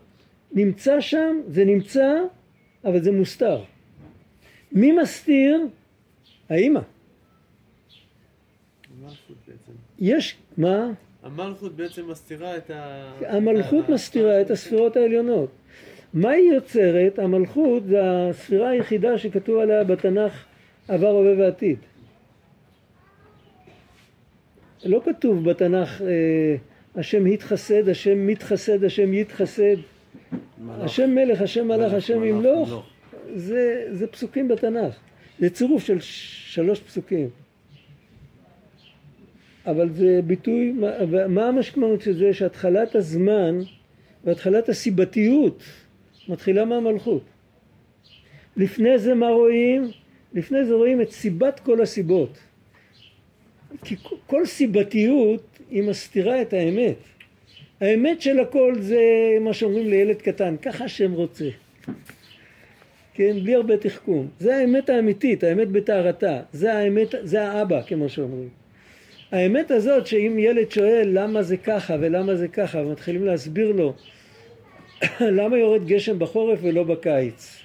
[0.51, 2.13] נמצא שם, זה נמצא,
[2.85, 3.63] אבל זה מוסתר.
[4.75, 5.67] מי מסתיר?
[6.49, 6.79] האימא.
[9.99, 10.91] יש, מה?
[11.23, 13.11] המלכות בעצם מסתירה את ה...
[13.27, 15.49] המלכות מסתירה את הספירות העליונות.
[16.13, 17.19] מה היא יוצרת?
[17.19, 20.45] המלכות זה הספירה היחידה שכתוב עליה בתנ"ך
[20.87, 21.77] עבר, הווה ועתיד.
[24.85, 26.55] לא כתוב בתנ"ך אה,
[26.95, 29.75] השם התחסד, השם מתחסד, השם יתחסד.
[30.69, 32.85] השם מלך, השם מלך, השם ימלוך.
[33.35, 34.95] זה, זה פסוקים בתנ"ך.
[35.39, 37.29] זה צירוף של שלוש פסוקים.
[39.65, 40.73] אבל זה ביטוי,
[41.29, 42.33] מה המשמעות של זה?
[42.33, 43.59] שהתחלת הזמן
[44.23, 45.63] והתחלת הסיבתיות
[46.27, 47.23] מתחילה מהמלכות.
[48.57, 49.91] לפני זה מה רואים?
[50.33, 52.37] לפני זה רואים את סיבת כל הסיבות.
[53.83, 56.97] כי כל סיבתיות היא מסתירה את האמת.
[57.81, 59.01] האמת של הכל זה
[59.41, 61.49] מה שאומרים לילד קטן, ככה השם רוצה.
[63.15, 64.27] כן, בלי הרבה תחכום.
[64.39, 66.39] זה האמת האמיתית, האמת בטהרתה.
[66.51, 68.49] זה האמת, זה האבא, כמו שאומרים.
[69.31, 73.93] האמת הזאת שאם ילד שואל למה זה ככה ולמה זה ככה ומתחילים להסביר לו
[75.37, 77.61] למה יורד גשם בחורף ולא בקיץ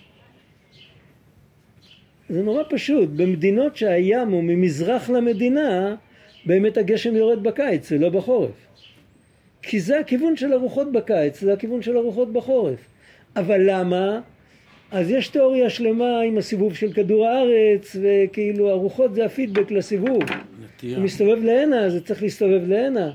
[2.28, 5.96] זה נורא פשוט, במדינות שהים הוא ממזרח למדינה
[6.46, 8.66] באמת הגשם יורד בקיץ ולא בחורף
[9.62, 12.80] כי זה הכיוון של הרוחות בקיץ, זה הכיוון של הרוחות בחורף
[13.36, 14.20] אבל למה?
[14.90, 20.22] אז יש תיאוריה שלמה עם הסיבוב של כדור הארץ וכאילו הרוחות זה הפידבק לסיבוב
[20.82, 23.12] הוא מסתובב להנה, זה צריך להסתובב להנה.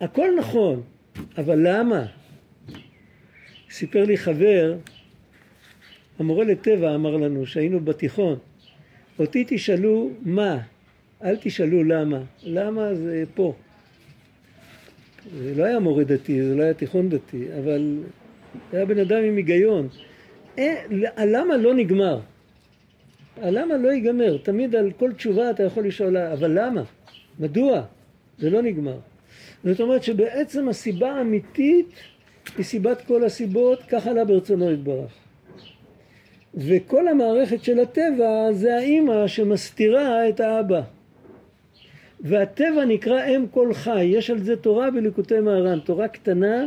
[0.00, 0.82] הכל נכון,
[1.38, 2.06] אבל למה?
[3.70, 4.76] סיפר לי חבר,
[6.18, 8.38] המורה לטבע אמר לנו, שהיינו בתיכון,
[9.18, 10.58] אותי תשאלו מה,
[11.24, 13.54] אל תשאלו למה, למה זה פה.
[15.38, 17.98] זה לא היה מורה דתי, זה לא היה תיכון דתי, אבל
[18.70, 19.88] זה היה בן אדם עם היגיון.
[20.58, 20.82] אה,
[21.16, 22.20] הלמה לא נגמר?
[23.42, 24.38] הלמה לא ייגמר?
[24.38, 26.82] תמיד על כל תשובה אתה יכול לשאול, אבל למה?
[27.38, 27.82] מדוע?
[28.38, 28.98] זה לא נגמר.
[29.64, 31.86] זאת אומרת שבעצם הסיבה האמיתית
[32.56, 35.12] היא סיבת כל הסיבות, כך עלה ברצונו יתברך.
[36.54, 40.80] וכל המערכת של הטבע זה האימא שמסתירה את האבא.
[42.20, 46.66] והטבע נקרא אם כל חי, יש על זה תורה בליקוטי מהר"ן, תורה קטנה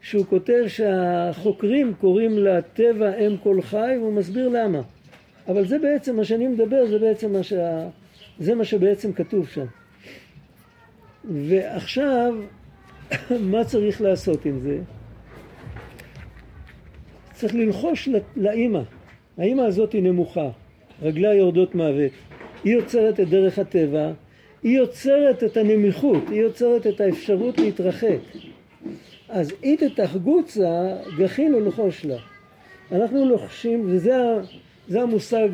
[0.00, 4.80] שהוא כותב שהחוקרים קוראים לטבע אם כל חי והוא מסביר למה.
[5.48, 7.88] אבל זה בעצם מה שאני מדבר, זה בעצם מה, שה...
[8.38, 9.66] זה מה שבעצם כתוב שם.
[11.24, 12.34] ועכשיו,
[13.52, 14.78] מה צריך לעשות עם זה?
[17.32, 18.80] צריך ללחוש לאימא.
[19.38, 20.50] האימא הזאת היא נמוכה,
[21.02, 22.12] רגליה יורדות מוות.
[22.64, 24.12] היא יוצרת את דרך הטבע,
[24.62, 28.18] היא יוצרת את הנמיכות, היא יוצרת את האפשרות להתרחק.
[29.30, 32.16] אז אית תחגוצה גחינו לחוש לה.
[32.92, 35.48] אנחנו לוחשים, וזה המושג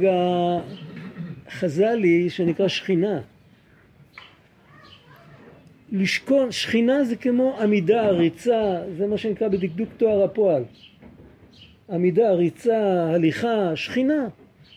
[1.46, 3.20] החז"לי שנקרא שכינה.
[5.92, 10.64] לשכון, שכינה זה כמו עמידה, ריצה, זה מה שנקרא בדקדוק תואר הפועל.
[11.90, 14.28] עמידה, ריצה, הליכה, שכינה.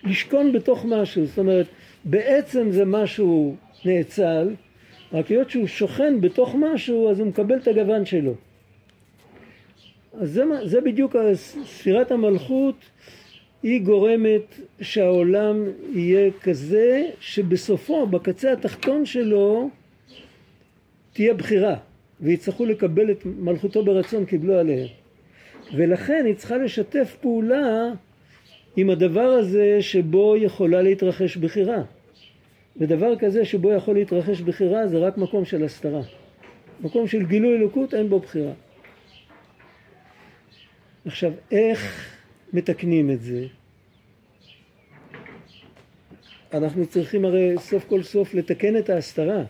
[0.03, 1.65] לשכון בתוך משהו, זאת אומרת,
[2.05, 4.49] בעצם זה משהו נאצל,
[5.13, 8.33] רק היות שהוא שוכן בתוך משהו, אז הוא מקבל את הגוון שלו.
[10.19, 12.75] אז זה, זה בדיוק ספירת המלכות
[13.63, 19.69] היא גורמת שהעולם יהיה כזה שבסופו, בקצה התחתון שלו,
[21.13, 21.75] תהיה בחירה
[22.21, 24.87] ויצטרכו לקבל את מלכותו ברצון קיבלו עליהם
[25.75, 27.91] ולכן היא צריכה לשתף פעולה
[28.75, 31.83] עם הדבר הזה שבו יכולה להתרחש בחירה.
[32.77, 36.01] ודבר כזה שבו יכול להתרחש בחירה זה רק מקום של הסתרה.
[36.81, 38.51] מקום של גילוי אלוקות אין בו בחירה
[41.05, 42.09] עכשיו איך
[42.53, 43.45] מתקנים את זה?
[46.53, 49.43] אנחנו צריכים הרי סוף כל סוף לתקן את ההסתרה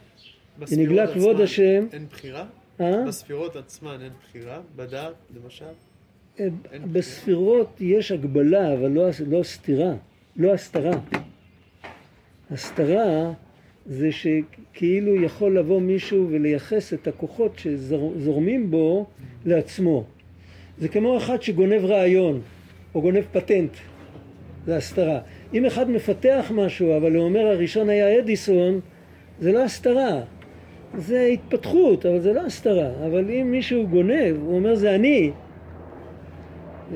[0.60, 1.86] ונגלה כבוד השם.
[1.94, 2.46] אין בחירה?
[2.82, 3.06] אה?
[3.08, 4.62] בספירות עצמן אין בחירה?
[4.76, 5.66] בדעת, למשל?
[6.40, 6.48] אה,
[6.92, 9.94] בספירות יש הגבלה, אבל לא, לא סתירה,
[10.36, 11.00] לא הסתרה.
[12.52, 13.34] הסתרה
[13.86, 19.08] זה שכאילו יכול לבוא מישהו ולייחס את הכוחות שזורמים בו
[19.46, 20.06] לעצמו.
[20.80, 22.42] זה כמו אחד שגונב רעיון,
[22.96, 23.72] או גונב פטנט,
[24.66, 25.20] זה הסתרה.
[25.54, 28.80] אם אחד מפתח משהו, אבל הוא אומר הראשון היה אדיסון,
[29.40, 30.22] זה לא הסתרה,
[30.98, 32.90] זה התפתחות, אבל זה לא הסתרה.
[33.06, 35.32] אבל אם מישהו גונב, הוא אומר זה אני,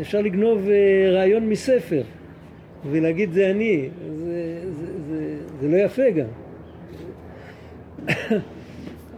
[0.01, 2.01] אפשר לגנוב אה, רעיון מספר
[2.91, 6.27] ולהגיד זה אני, זה, זה, זה, זה לא יפה גם.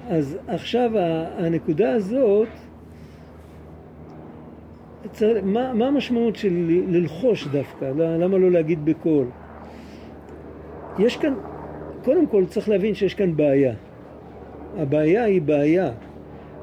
[0.10, 0.92] אז עכשיו
[1.38, 2.48] הנקודה הזאת,
[5.44, 6.54] מה, מה המשמעות של
[6.88, 7.86] ללחוש דווקא?
[7.96, 9.26] למה לא להגיד בקול?
[11.00, 11.34] יש כאן,
[12.04, 13.74] קודם כל צריך להבין שיש כאן בעיה.
[14.78, 15.92] הבעיה היא בעיה.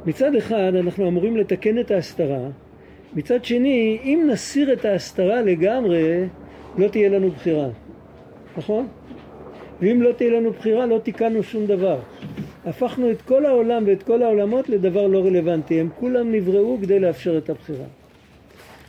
[0.07, 2.49] מצד אחד אנחנו אמורים לתקן את ההסתרה,
[3.15, 6.25] מצד שני אם נסיר את ההסתרה לגמרי
[6.79, 7.69] לא תהיה לנו בחירה,
[8.57, 8.87] נכון?
[9.81, 11.99] ואם לא תהיה לנו בחירה לא תיקנו שום דבר.
[12.67, 17.39] הפכנו את כל העולם ואת כל העולמות לדבר לא רלוונטי, הם כולם נבראו כדי לאפשר
[17.39, 17.85] את הבחירה.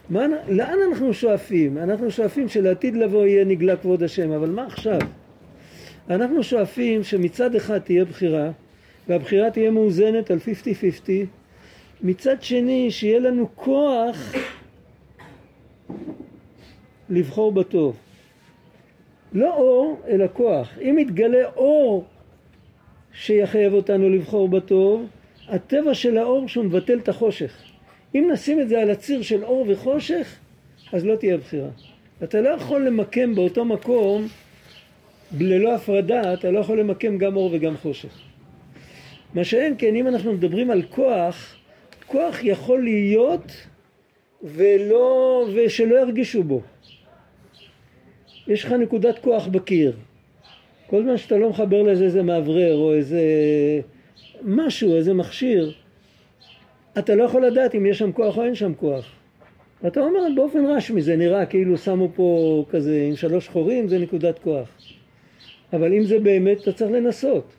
[0.10, 1.78] מה, לאן אנחנו שואפים?
[1.78, 5.00] אנחנו שואפים שלעתיד לבוא יהיה נגלה כבוד השם, אבל מה עכשיו?
[6.10, 8.52] אנחנו שואפים שמצד אחד תהיה בחירה
[9.08, 11.10] והבחירה תהיה מאוזנת על 50-50
[12.02, 14.34] מצד שני שיהיה לנו כוח
[17.10, 17.96] לבחור בטוב
[19.34, 22.06] לא אור אלא כוח אם יתגלה אור
[23.14, 25.06] שיחייב אותנו לבחור בטוב
[25.48, 27.73] הטבע של האור שהוא מבטל את החושך
[28.16, 30.36] אם נשים את זה על הציר של אור וחושך
[30.94, 31.70] אז לא תהיה בחירה
[32.24, 34.28] אתה לא יכול למקם באותו מקום
[35.40, 38.20] ללא הפרדה אתה לא יכול למקם גם אור וגם חושך
[39.34, 41.56] מה שאין כן אם אנחנו מדברים על כוח,
[42.08, 43.52] כוח יכול להיות
[44.44, 46.62] ולא, ושלא ירגישו בו.
[48.48, 49.94] יש לך נקודת כוח בקיר.
[50.88, 53.22] כל זמן שאתה לא מחבר לזה איזה מאוורר או איזה
[54.42, 55.74] משהו, איזה מכשיר,
[57.00, 59.06] אתה לא יכול לדעת אם יש שם כוח או אין שם כוח.
[59.84, 64.40] ואתה אומר באופן רשמי, זה נראה כאילו שמו פה כזה עם שלוש חורים, זה נקודת
[64.40, 64.68] כוח.
[65.74, 67.54] אבל אם זה באמת, אתה צריך לנסות.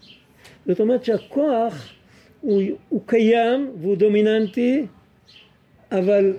[0.66, 1.92] זאת אומרת שהכוח
[2.40, 4.86] הוא, הוא קיים והוא דומיננטי,
[5.92, 6.36] אבל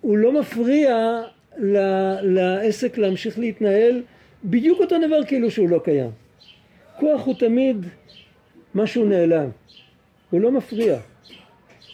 [0.00, 1.22] הוא לא מפריע
[1.58, 4.02] ל- לעסק להמשיך להתנהל
[4.44, 6.10] בדיוק אותו דבר כאילו שהוא לא קיים.
[6.98, 7.76] כוח הוא תמיד
[8.74, 9.48] משהו נעלם,
[10.30, 10.98] הוא לא מפריע.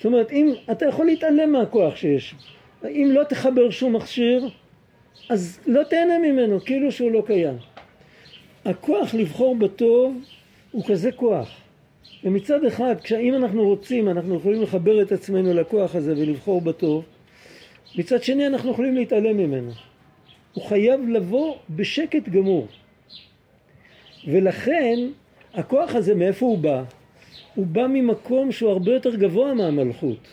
[0.00, 2.34] זאת אומרת, אם אתה יכול להתעלם מהכוח שיש,
[2.84, 4.48] אם לא תחבר שום מכשיר,
[5.28, 7.56] אז לא תהנה ממנו, כאילו שהוא לא קיים.
[8.64, 10.16] הכוח לבחור בטוב
[10.70, 11.50] הוא כזה כוח.
[12.24, 17.04] ומצד אחד, אם אנחנו רוצים, אנחנו יכולים לחבר את עצמנו לכוח הזה ולבחור בטוב,
[17.98, 19.70] מצד שני אנחנו יכולים להתעלם ממנו.
[20.54, 22.66] הוא חייב לבוא בשקט גמור.
[24.28, 24.98] ולכן,
[25.54, 26.82] הכוח הזה, מאיפה הוא בא?
[27.54, 30.28] הוא בא ממקום שהוא הרבה יותר גבוה מהמלכות.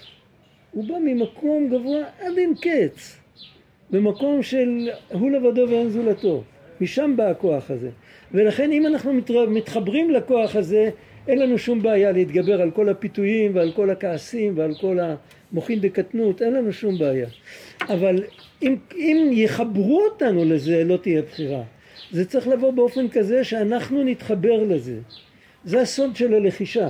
[0.71, 3.17] הוא בא ממקום גבוה עד אין קץ.
[3.91, 6.43] במקום של הוא לבדו ואין זולתו.
[6.81, 7.89] משם בא הכוח הזה.
[8.31, 9.13] ולכן אם אנחנו
[9.47, 10.89] מתחברים לכוח הזה,
[11.27, 14.97] אין לנו שום בעיה להתגבר על כל הפיתויים ועל כל הכעסים ועל כל
[15.51, 17.27] המוחין דקטנות, אין לנו שום בעיה.
[17.81, 18.23] אבל
[18.61, 21.63] אם, אם יחברו אותנו לזה, לא תהיה בחירה.
[22.11, 24.99] זה צריך לבוא באופן כזה שאנחנו נתחבר לזה.
[25.65, 26.89] זה הסוד של הלחישה.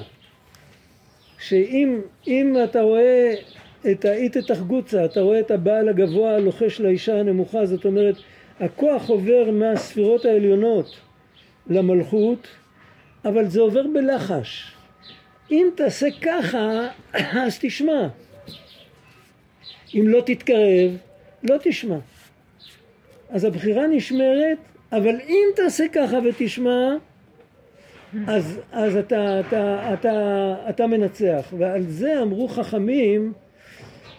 [1.39, 3.33] שאם אתה רואה
[3.91, 8.15] את האית את החגוצה, אתה רואה את הבעל הגבוה הלוחש לאישה הנמוכה, זאת אומרת
[8.59, 10.95] הכוח עובר מהספירות העליונות
[11.67, 12.47] למלכות,
[13.25, 14.71] אבל זה עובר בלחש.
[15.51, 16.88] אם תעשה ככה,
[17.45, 18.07] אז תשמע.
[19.95, 20.97] אם לא תתקרב,
[21.43, 21.97] לא תשמע.
[23.29, 24.57] אז הבחירה נשמרת,
[24.91, 26.95] אבל אם תעשה ככה ותשמע,
[28.28, 31.53] אז, אז אתה, אתה, אתה, אתה מנצח.
[31.58, 33.34] ועל זה אמרו חכמים,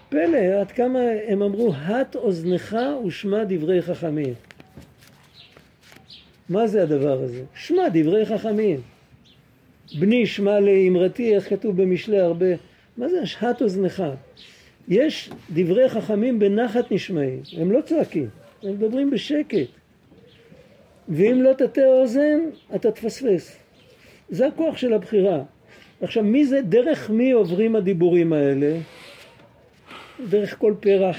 [0.08, 2.76] פלא, עד כמה הם אמרו, הט אוזנך
[3.06, 4.34] ושמע דברי חכמים.
[6.48, 7.42] מה זה הדבר הזה?
[7.54, 8.80] שמע דברי חכמים.
[9.98, 12.46] בני שמע לאמרתי, איך כתוב במשלי הרבה,
[12.96, 14.02] מה זה השהת אוזנך?
[14.88, 18.28] יש דברי חכמים בנחת נשמעים, הם לא צועקים,
[18.62, 19.68] הם מדברים בשקט.
[21.08, 22.38] ואם לא תטה אוזן,
[22.74, 23.67] אתה תפספס.
[24.28, 25.42] זה הכוח של הבחירה.
[26.00, 28.78] עכשיו, מי זה, דרך מי עוברים הדיבורים האלה?
[30.28, 31.16] דרך כל פרח,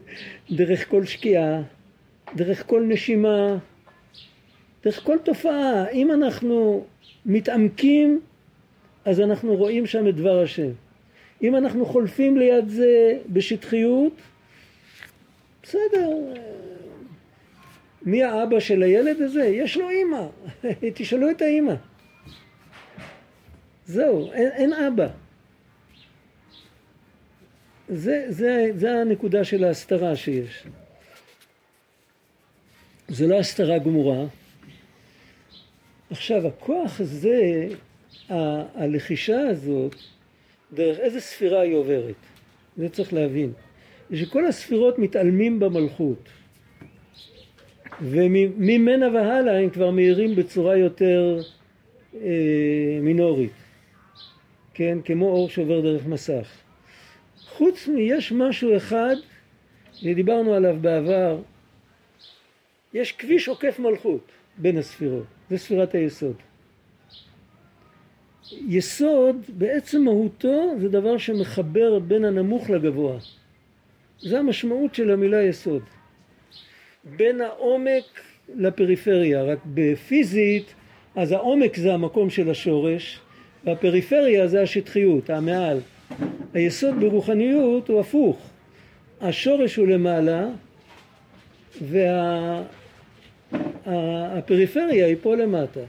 [0.58, 1.62] דרך כל שקיעה,
[2.36, 3.56] דרך כל נשימה,
[4.84, 5.88] דרך כל תופעה.
[5.88, 6.84] אם אנחנו
[7.26, 8.20] מתעמקים,
[9.04, 10.70] אז אנחנו רואים שם את דבר השם.
[11.42, 14.12] אם אנחנו חולפים ליד זה בשטחיות,
[15.62, 16.10] בסדר,
[18.02, 19.44] מי האבא של הילד הזה?
[19.44, 20.26] יש לו אימא,
[20.94, 21.74] תשאלו את האימא.
[23.90, 25.08] זהו, אין, אין אבא.
[27.88, 30.64] זה, זה, זה הנקודה של ההסתרה שיש.
[33.08, 34.24] זה לא הסתרה גמורה.
[36.10, 37.68] עכשיו, הכוח הזה,
[38.30, 39.94] ה- הלחישה הזאת,
[40.72, 42.14] דרך איזה ספירה היא עוברת?
[42.76, 43.52] זה צריך להבין.
[44.14, 46.28] שכל הספירות מתעלמים במלכות.
[48.02, 51.40] וממנה והלאה הם כבר מאירים בצורה יותר
[52.14, 53.59] אה, מינורית.
[54.80, 54.98] כן?
[55.04, 56.48] כמו אור שעובר דרך מסך.
[57.48, 59.14] חוץ מיש משהו אחד,
[60.04, 61.38] ודיברנו עליו בעבר,
[62.94, 64.20] יש כביש עוקף מלכות
[64.58, 66.36] בין הספירות, זה ספירת היסוד.
[68.68, 73.18] יסוד בעצם מהותו זה דבר שמחבר בין הנמוך לגבוה.
[74.18, 75.82] זה המשמעות של המילה יסוד.
[77.04, 78.04] בין העומק
[78.56, 80.74] לפריפריה, רק בפיזית
[81.16, 83.20] אז העומק זה המקום של השורש
[83.64, 85.78] והפריפריה זה השטחיות, המעל.
[86.54, 88.50] היסוד ברוחניות הוא הפוך.
[89.20, 90.48] השורש הוא למעלה
[93.86, 95.80] והפריפריה היא פה למטה.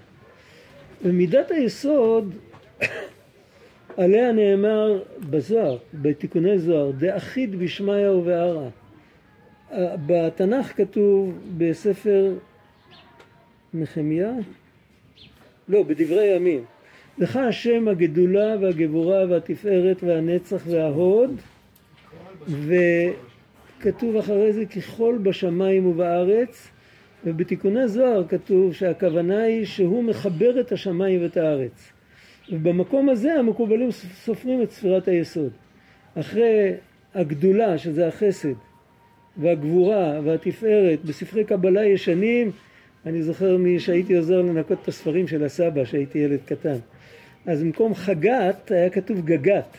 [1.04, 2.36] ומידת היסוד
[3.98, 8.68] עליה נאמר בזוהר, בתיקוני זוהר, דאחיד בשמיא ובערה.
[10.06, 12.34] בתנ"ך כתוב בספר
[13.74, 14.32] נחמיה,
[15.70, 16.64] לא, בדברי ימים,
[17.22, 21.42] לך השם הגדולה והגבורה והתפארת והנצח וההוד
[22.48, 26.68] וכתוב אחרי זה ככל בשמיים ובארץ
[27.26, 31.92] ובתיקוני זוהר כתוב שהכוונה היא שהוא מחבר את השמיים ואת הארץ.
[32.52, 35.52] ובמקום הזה המקובלים סופרים את ספירת היסוד.
[36.16, 36.74] אחרי
[37.14, 38.54] הגדולה שזה החסד
[39.38, 42.52] והגבורה והתפארת בספרי קבלה ישנים
[43.06, 46.78] אני זוכר שהייתי עוזר לנקות את הספרים של הסבא שהייתי ילד קטן
[47.45, 49.78] אז במקום חגת היה כתוב גגת.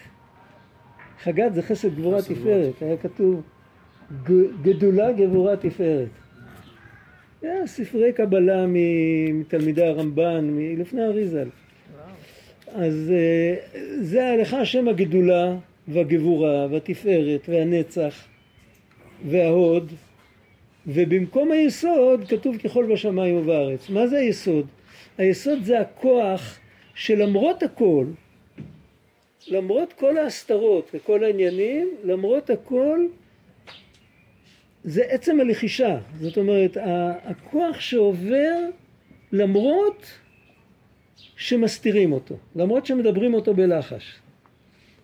[1.22, 3.42] חגת זה חסד גבורה תפארת, היה כתוב
[4.62, 6.08] גדולה גבורה תפארת.
[7.42, 11.48] היה ספרי קבלה מתלמידי הרמב"ן, מלפני אריזל.
[12.74, 13.54] אז אה,
[14.00, 15.56] זה לך השם הגדולה
[15.88, 18.24] והגבורה והתפארת והנצח
[19.28, 19.92] וההוד,
[20.86, 23.90] ובמקום היסוד כתוב ככל בשמיים ובארץ.
[23.90, 24.66] מה זה היסוד?
[25.18, 26.58] היסוד זה הכוח
[26.94, 28.06] שלמרות הכל,
[29.48, 33.06] למרות כל ההסתרות וכל העניינים, למרות הכל,
[34.84, 35.98] זה עצם הלחישה.
[36.20, 36.76] זאת אומרת,
[37.24, 38.58] הכוח שעובר
[39.32, 40.06] למרות
[41.36, 44.14] שמסתירים אותו, למרות שמדברים אותו בלחש.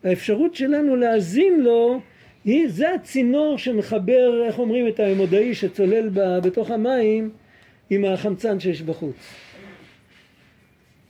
[0.04, 2.00] האפשרות שלנו להאזין לו
[2.48, 7.30] היא, זה הצינור שמחבר, איך אומרים, את האמודאי שצולל ב, בתוך המים
[7.90, 9.16] עם החמצן שיש בחוץ.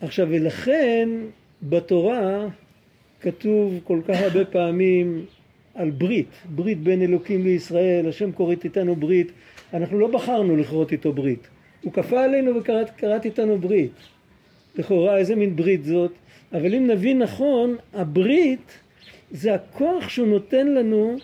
[0.00, 1.08] עכשיו, ולכן
[1.62, 2.46] בתורה
[3.20, 5.24] כתוב כל כך הרבה פעמים
[5.74, 9.32] על ברית, ברית בין אלוקים לישראל, השם כורת איתנו ברית,
[9.74, 11.48] אנחנו לא בחרנו לכרות איתו ברית,
[11.82, 13.92] הוא כפה עלינו וכרת איתנו ברית.
[14.76, 16.12] לכאורה איזה מין ברית זאת,
[16.52, 18.78] אבל אם נבין נכון, הברית
[19.30, 21.16] זה הכוח שהוא נותן לנו,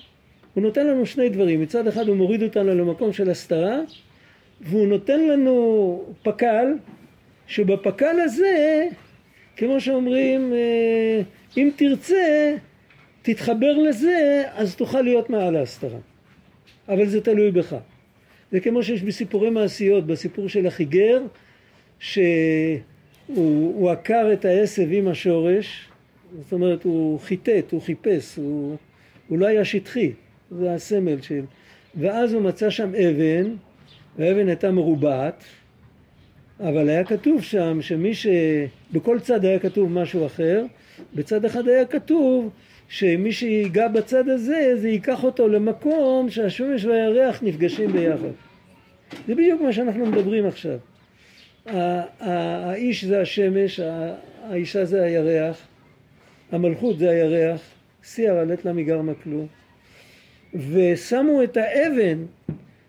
[0.54, 3.80] הוא נותן לנו שני דברים, מצד אחד הוא מוריד אותנו למקום של הסתרה,
[4.60, 6.74] והוא נותן לנו פק"ל,
[7.46, 8.86] שבפק"ל הזה,
[9.56, 11.20] כמו שאומרים, אה,
[11.56, 12.54] אם תרצה,
[13.22, 15.98] תתחבר לזה, אז תוכל להיות מעל ההסתרה.
[16.88, 17.76] אבל זה תלוי בך.
[18.52, 21.22] זה כמו שיש בסיפורי מעשיות, בסיפור של החיגר,
[21.98, 25.88] שהוא עקר את העשב עם השורש,
[26.42, 28.76] זאת אומרת הוא חיטט, הוא חיפש, הוא,
[29.28, 30.12] הוא לא היה שטחי,
[30.50, 31.44] זה הסמל של...
[31.94, 33.54] ואז הוא מצא שם אבן,
[34.18, 35.44] והאבן הייתה מרובעת,
[36.60, 38.26] אבל היה כתוב שם שמי ש...
[38.92, 40.64] בכל צד היה כתוב משהו אחר,
[41.14, 42.50] בצד אחד היה כתוב
[42.88, 48.28] שמי שיגע בצד הזה זה ייקח אותו למקום שהשמש והירח נפגשים ביחד.
[49.26, 50.78] זה בדיוק מה שאנחנו מדברים עכשיו.
[52.20, 53.80] האיש זה השמש,
[54.42, 55.66] האישה זה הירח,
[56.54, 57.60] המלכות זה הירח,
[58.02, 59.46] שיער עלת לה מגרמה כלום,
[60.54, 62.24] ושמו את האבן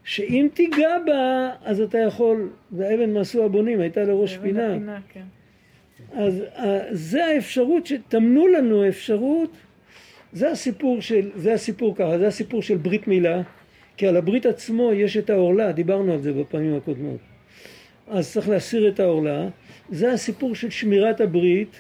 [0.04, 4.76] שאם תיגע בה אז אתה יכול, זה אבן מעשו הבונים, הייתה לראש פינה.
[4.76, 5.24] הפינה, כן.
[6.14, 6.44] אז
[6.92, 9.50] זה האפשרות, שטמנו לנו אפשרות,
[10.34, 13.42] זה הסיפור של, זה הסיפור ככה, זה הסיפור של ברית מילה,
[13.98, 17.20] כי על הברית עצמו יש את העורלה, דיברנו על זה בפעמים הקודמות.
[18.08, 19.48] אז צריך להסיר את העורלה,
[19.90, 21.76] זה הסיפור של שמירת הברית,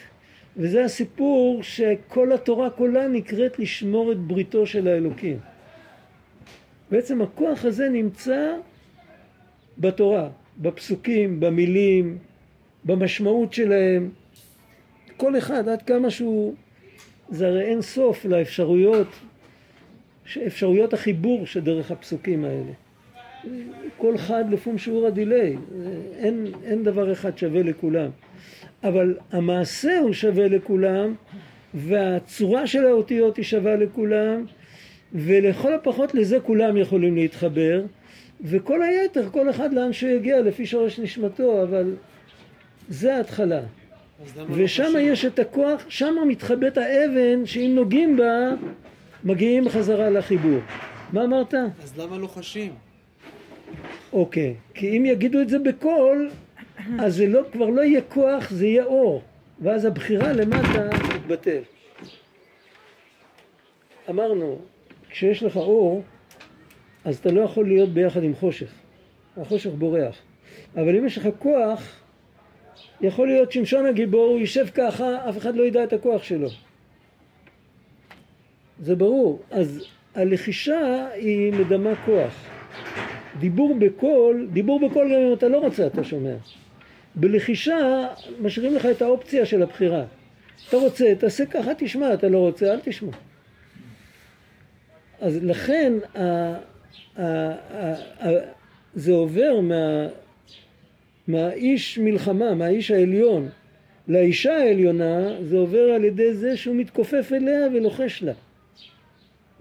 [0.57, 5.37] וזה הסיפור שכל התורה כולה נקראת לשמור את בריתו של האלוקים.
[6.91, 8.55] בעצם הכוח הזה נמצא
[9.77, 12.17] בתורה, בפסוקים, במילים,
[12.85, 14.09] במשמעות שלהם.
[15.17, 16.55] כל אחד עד כמה שהוא,
[17.29, 19.07] זה הרי אין סוף לאפשרויות,
[20.47, 22.71] אפשרויות החיבור שדרך הפסוקים האלה.
[23.97, 25.57] כל חד לפום שיעור הדיליי,
[26.17, 28.09] אין, אין דבר אחד שווה לכולם.
[28.83, 31.13] אבל המעשה הוא שווה לכולם,
[31.73, 34.45] והצורה של האותיות היא שווה לכולם,
[35.13, 37.83] ולכל הפחות לזה כולם יכולים להתחבר,
[38.41, 41.93] וכל היתר, כל אחד לאן שהוא יגיע לפי שורש נשמתו, אבל
[42.89, 43.61] זה ההתחלה.
[44.51, 48.49] ושם יש את הכוח, שם מתחבאת האבן שאם נוגעים בה,
[49.23, 50.59] מגיעים חזרה לחיבור.
[51.13, 51.53] מה אמרת?
[51.53, 52.84] אז למה לא חשים?
[54.15, 56.29] אוקיי, כי אם יגידו את זה בקול,
[56.99, 59.21] אז זה לא, כבר לא יהיה כוח, זה יהיה אור,
[59.61, 61.61] ואז הבחירה למטה תתבטל.
[64.09, 64.59] אמרנו,
[65.09, 66.03] כשיש לך אור,
[67.05, 68.71] אז אתה לא יכול להיות ביחד עם חושך.
[69.37, 70.17] החושך בורח.
[70.75, 72.01] אבל אם יש לך כוח,
[73.01, 76.49] יכול להיות שמשון הגיבור, הוא יישב ככה, אף אחד לא ידע את הכוח שלו.
[78.79, 79.41] זה ברור.
[79.51, 79.85] אז
[80.15, 82.49] הלחישה היא מדמה כוח.
[83.39, 86.35] דיבור בקול, דיבור בקול גם אם אתה לא רוצה אתה שומע.
[87.15, 88.07] בלחישה
[88.41, 90.03] משאירים לך את האופציה של הבחירה.
[90.67, 93.11] אתה רוצה, תעשה ככה, תשמע, אתה לא רוצה, אל תשמע.
[95.21, 96.21] אז לכן ה,
[97.17, 97.23] ה,
[98.25, 98.29] ה,
[98.95, 100.07] זה עובר מה,
[101.27, 103.49] מהאיש מלחמה, מהאיש העליון,
[104.07, 108.33] לאישה העליונה, זה עובר על ידי זה שהוא מתכופף אליה ולוחש לה.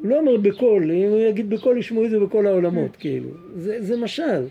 [0.05, 3.29] הוא לא אומר בקול, אם הוא יגיד בקול ישמעו את זה בכל העולמות, כאילו.
[3.57, 4.47] זה, זה משל.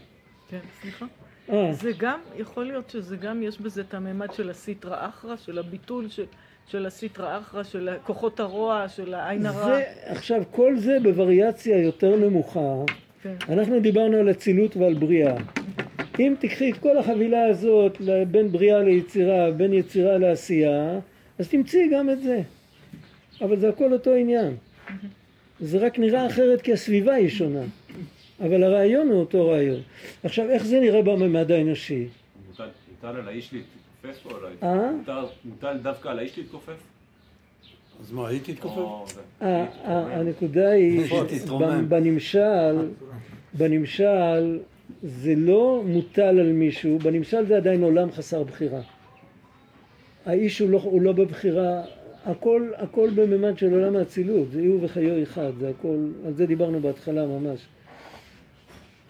[0.50, 1.06] כן, סליחה.
[1.50, 5.60] אה, זה גם, יכול להיות שזה גם, יש בזה את הממד של הסיטרא אחרא, של
[5.60, 6.26] הביטול של,
[6.68, 9.66] של הסיטרא אחרא, של כוחות הרוע, של העין הרע.
[9.66, 12.76] זה, עכשיו, כל זה בווריאציה יותר נמוכה.
[13.24, 13.36] כן.
[13.50, 15.36] אנחנו דיברנו על אצילות ועל בריאה.
[16.20, 17.98] אם תקחי את כל החבילה הזאת
[18.32, 21.00] בין בריאה ליצירה, בין יצירה לעשייה,
[21.40, 22.42] אז תמצאי גם את זה.
[23.42, 24.54] אבל זה הכל אותו עניין.
[25.64, 27.62] זה רק נראה אחרת כי הסביבה היא שונה.
[28.40, 29.80] אבל הרעיון הוא אותו רעיון.
[30.24, 32.08] עכשיו, איך זה נראה בממד האנושי?
[32.50, 34.90] מוטל מוטל על האיש להתכופף או על אה?
[35.08, 35.30] האיש?
[35.46, 36.74] מוטל דווקא על האיש להתכופף?
[38.02, 38.78] אז מה, היא תתכופף?
[38.78, 39.22] או זה.
[39.42, 41.02] ה- ה- הנקודה היא.
[41.90, 42.76] בנמשל,
[43.54, 44.60] בנמשל
[45.04, 48.82] זה לא מוטל על מישהו, בנמשל זה עדיין עולם חסר בחירה.
[50.26, 51.82] האיש הוא לא, הוא לא בבחירה,
[52.26, 56.80] הכל, הכל בממד של עולם האצילות, זה הוא וחיו אחד, זה הכל, על זה דיברנו
[56.80, 57.60] בהתחלה ממש.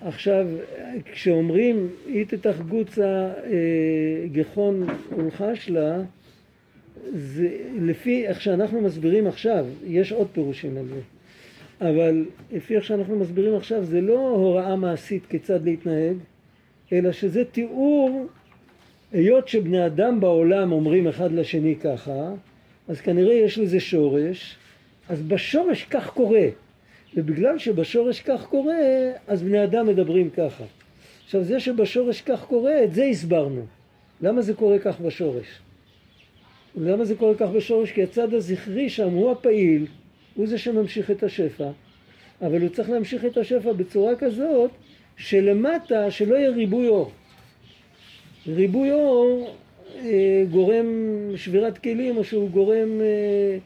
[0.06, 0.48] עכשיו,
[1.12, 4.88] כשאומרים אית אתך גוצה אה, גחון
[5.18, 6.02] ולחש לה,
[7.14, 7.50] זה
[7.82, 11.00] לפי איך שאנחנו מסבירים עכשיו, יש עוד פירושים על זה,
[11.82, 16.16] אבל לפי איך שאנחנו מסבירים עכשיו זה לא הוראה מעשית כיצד להתנהג,
[16.94, 18.26] אלא שזה תיאור,
[19.12, 22.32] היות שבני אדם בעולם אומרים אחד לשני ככה,
[22.88, 24.56] אז כנראה יש לזה שורש,
[25.10, 26.48] אז בשורש כך קורה,
[27.16, 28.76] ובגלל שבשורש כך קורה,
[29.28, 30.64] אז בני אדם מדברים ככה.
[31.26, 33.66] עכשיו זה שבשורש כך קורה, את זה הסברנו.
[34.22, 35.48] למה זה קורה כך בשורש?
[36.78, 37.92] למה זה קורה כך בשורש?
[37.92, 39.86] כי הצד הזכרי שם הוא הפעיל,
[40.36, 41.70] הוא זה שממשיך את השפע,
[42.42, 44.72] אבל הוא צריך להמשיך את השפע בצורה כזאת
[45.18, 47.12] שלמטה שלא יהיה ריבוי אור.
[48.48, 49.56] ריבוי אור
[50.52, 50.86] גורם
[51.36, 53.58] שבירת כלים או שהוא גורם אה,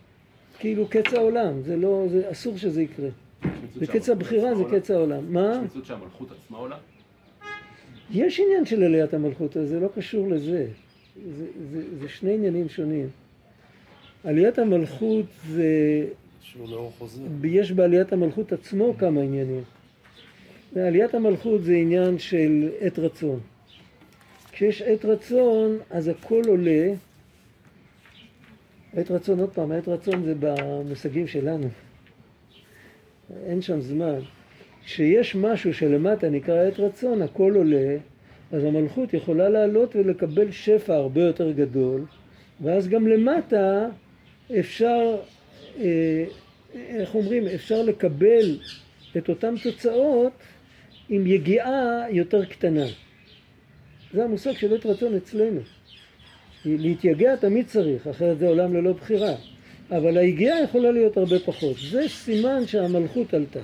[0.59, 3.09] כאילו קץ העולם, זה לא, זה אסור שזה יקרה.
[3.75, 5.33] זה קץ הבחירה, זה קץ העולם.
[5.33, 5.51] מה?
[5.51, 6.77] יש מציאות שהמלכות עצמה עולה?
[8.11, 10.67] יש עניין של עליית המלכות, אבל זה לא קשור לזה.
[11.37, 13.09] זה, זה, זה שני עניינים שונים.
[14.23, 16.05] עליית המלכות זה,
[16.41, 16.67] שהוא.
[17.43, 19.63] יש בעליית המלכות עצמו כמה עניינים.
[20.75, 23.39] עליית המלכות זה עניין של עת רצון.
[24.57, 26.93] כשיש עת רצון, אז הכל עולה.
[28.93, 31.67] עת רצון, עוד פעם, עת רצון זה במושגים שלנו.
[33.45, 34.19] אין שם זמן.
[34.85, 37.97] כשיש משהו שלמטה נקרא עת רצון, הכל עולה,
[38.51, 42.05] אז המלכות יכולה לעלות ולקבל שפע הרבה יותר גדול,
[42.61, 43.87] ואז גם למטה
[44.59, 45.17] אפשר,
[45.79, 46.25] אה,
[46.75, 48.59] איך אומרים, אפשר לקבל
[49.17, 50.33] את אותן תוצאות
[51.09, 52.85] עם יגיעה יותר קטנה.
[54.13, 55.59] זה המושג של עת רצון אצלנו.
[56.65, 59.33] להתייגע תמיד צריך, אחרת זה עולם ללא בחירה.
[59.91, 61.75] אבל היגיעה יכולה להיות הרבה פחות.
[61.91, 63.59] זה סימן שהמלכות עלתה.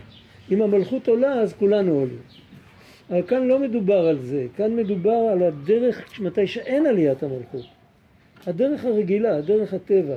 [0.51, 2.21] אם המלכות עולה אז כולנו עולים.
[3.09, 7.65] אבל כאן לא מדובר על זה, כאן מדובר על הדרך מתי שאין עליית המלכות.
[8.47, 10.15] הדרך הרגילה, דרך הטבע.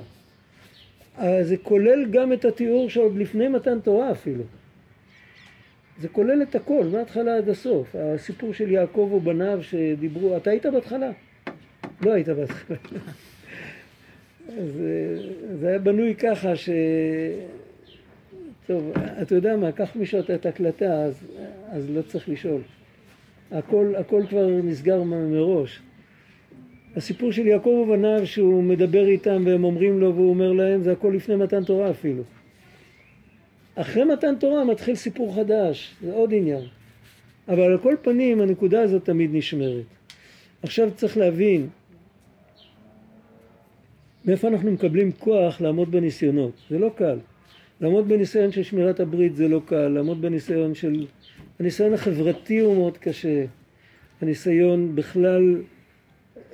[1.17, 4.43] אז זה כולל גם את התיאור שעוד לפני מתן תורה אפילו.
[6.01, 7.95] זה כולל את הכל, מההתחלה עד הסוף.
[7.99, 11.11] הסיפור של יעקב ובניו שדיברו, אתה היית בהתחלה?
[12.01, 12.77] לא היית בהתחלה.
[14.49, 16.71] אז אה, זה היה בנוי ככה ש...
[18.67, 18.93] טוב,
[19.23, 21.27] אתה יודע מה, קח מישהו את ההקלטה, אז,
[21.69, 22.61] אז לא צריך לשאול.
[23.51, 25.81] הכל, הכל כבר נסגר מראש.
[26.97, 31.13] הסיפור של יעקב ובניו שהוא מדבר איתם והם אומרים לו והוא אומר להם, זה הכל
[31.17, 32.23] לפני מתן תורה אפילו.
[33.77, 36.63] אחרי מתן תורה מתחיל סיפור חדש, זה עוד עניין.
[37.49, 39.85] אבל על כל פנים הנקודה הזאת תמיד נשמרת.
[40.63, 41.69] עכשיו צריך להבין
[44.25, 46.53] מאיפה אנחנו מקבלים כוח לעמוד בניסיונות.
[46.71, 47.19] זה לא קל.
[47.81, 51.07] לעמוד בניסיון של שמירת הברית זה לא קל, לעמוד בניסיון של...
[51.61, 53.45] הניסיון החברתי הוא מאוד קשה.
[54.21, 55.63] הניסיון בכלל,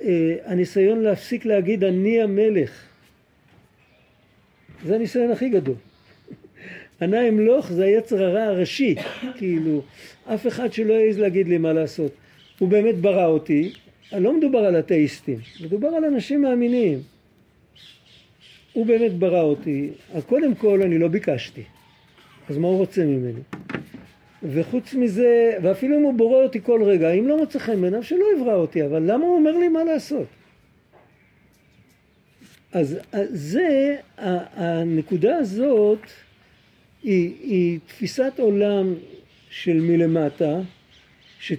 [0.01, 2.85] אה, הניסיון להפסיק להגיד אני המלך.
[4.85, 5.75] זה הניסיון הכי גדול.
[7.01, 8.95] ענה אמלוך זה היצר הרע הראשי,
[9.37, 9.81] כאילו,
[10.25, 12.11] אף אחד שלא יעז להגיד לי מה לעשות.
[12.59, 13.73] הוא באמת ברא אותי,
[14.11, 16.99] לא מדובר על אתאיסטים, מדובר על אנשים מאמינים.
[18.73, 21.63] הוא באמת ברא אותי, אז קודם כל אני לא ביקשתי,
[22.49, 23.41] אז מה הוא רוצה ממני?
[24.43, 28.25] וחוץ מזה, ואפילו אם הוא בורא אותי כל רגע, אם לא מוצא חן בעיניו שלא
[28.37, 30.27] יברא אותי, אבל למה הוא אומר לי מה לעשות?
[32.71, 35.99] אז זה, הנקודה הזאת
[37.03, 38.93] היא, היא תפיסת עולם
[39.49, 40.59] של מלמטה,
[41.39, 41.53] ש-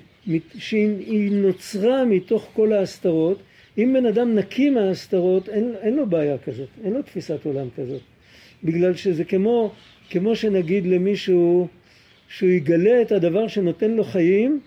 [0.58, 3.38] שהיא נוצרה מתוך כל ההסתרות.
[3.78, 8.00] אם בן אדם נקי מההסתרות, אין, אין לו בעיה כזאת, אין לו תפיסת עולם כזאת.
[8.64, 9.72] בגלל שזה כמו,
[10.10, 11.68] כמו שנגיד למישהו
[12.28, 14.60] שהוא יגלה את הדבר שנותן לו חיים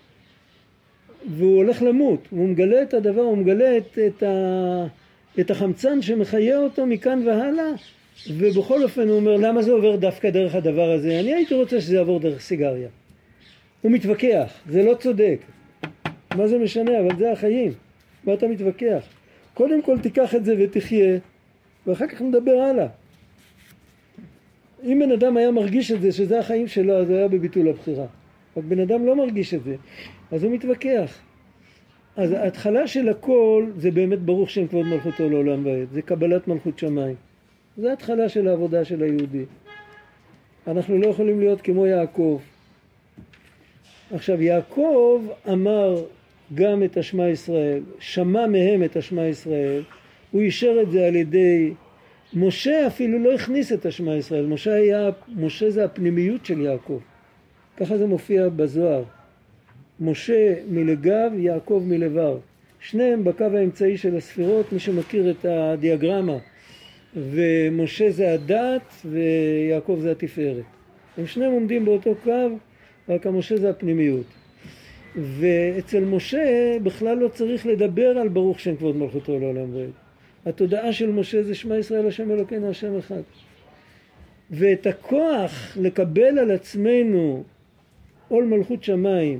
[1.30, 4.86] והוא הולך למות, הוא מגלה את הדבר, הוא מגלה את, את, ה,
[5.40, 7.72] את החמצן שמחיה אותו מכאן והלאה
[8.26, 11.20] ובכל אופן הוא אומר למה זה עובר דווקא דרך הדבר הזה?
[11.20, 12.90] אני הייתי רוצה שזה יעבור דרך סיגריה.
[13.82, 15.40] הוא מתווכח, זה לא צודק.
[16.36, 17.00] מה זה משנה?
[17.00, 17.72] אבל זה החיים.
[18.24, 19.04] מה אתה מתווכח?
[19.54, 21.18] קודם כל תיקח את זה ותחיה
[21.88, 22.88] ואחר כך נדבר הלאה.
[24.84, 28.06] אם בן אדם היה מרגיש את זה, שזה החיים שלו, אז הוא היה בביטול הבחירה.
[28.58, 29.76] רק בן אדם לא מרגיש את זה,
[30.32, 31.20] אז הוא מתווכח.
[32.16, 36.80] אז ההתחלה של הכל זה באמת ברוך שם כבוד מלכותו לעולם ועד, זה קבלת מלכות
[36.80, 37.16] שמיים.
[37.78, 39.46] זה התחלה של העבודה של היהודי.
[40.68, 42.40] אנחנו לא יכולים להיות כמו יעקב.
[44.12, 46.04] עכשיו יעקב אמר
[46.54, 49.84] גם את השמע ישראל, שמע מהם את השמע ישראל,
[50.32, 51.74] הוא אישר את זה על ידי
[52.34, 57.00] משה אפילו לא הכניס את השמע ישראל, משה היה, משה זה הפנימיות של יעקב,
[57.78, 59.04] ככה זה מופיע בזוהר,
[60.00, 62.38] משה מלגב, יעקב מלבר,
[62.80, 66.38] שניהם בקו האמצעי של הספירות, מי שמכיר את הדיאגרמה,
[67.18, 70.64] ומשה זה הדת ויעקב זה התפארת,
[71.18, 72.58] הם שניהם עומדים באותו קו,
[73.10, 74.26] רק המשה זה הפנימיות.
[75.16, 79.90] ואצל משה בכלל לא צריך לדבר על ברוך שם כבוד מלכותו לעולם ועד.
[80.46, 83.22] התודעה של משה זה שמע ישראל השם אלוקינו השם אחד.
[84.52, 87.44] ואת הכוח לקבל על עצמנו
[88.28, 89.40] עול מלכות שמיים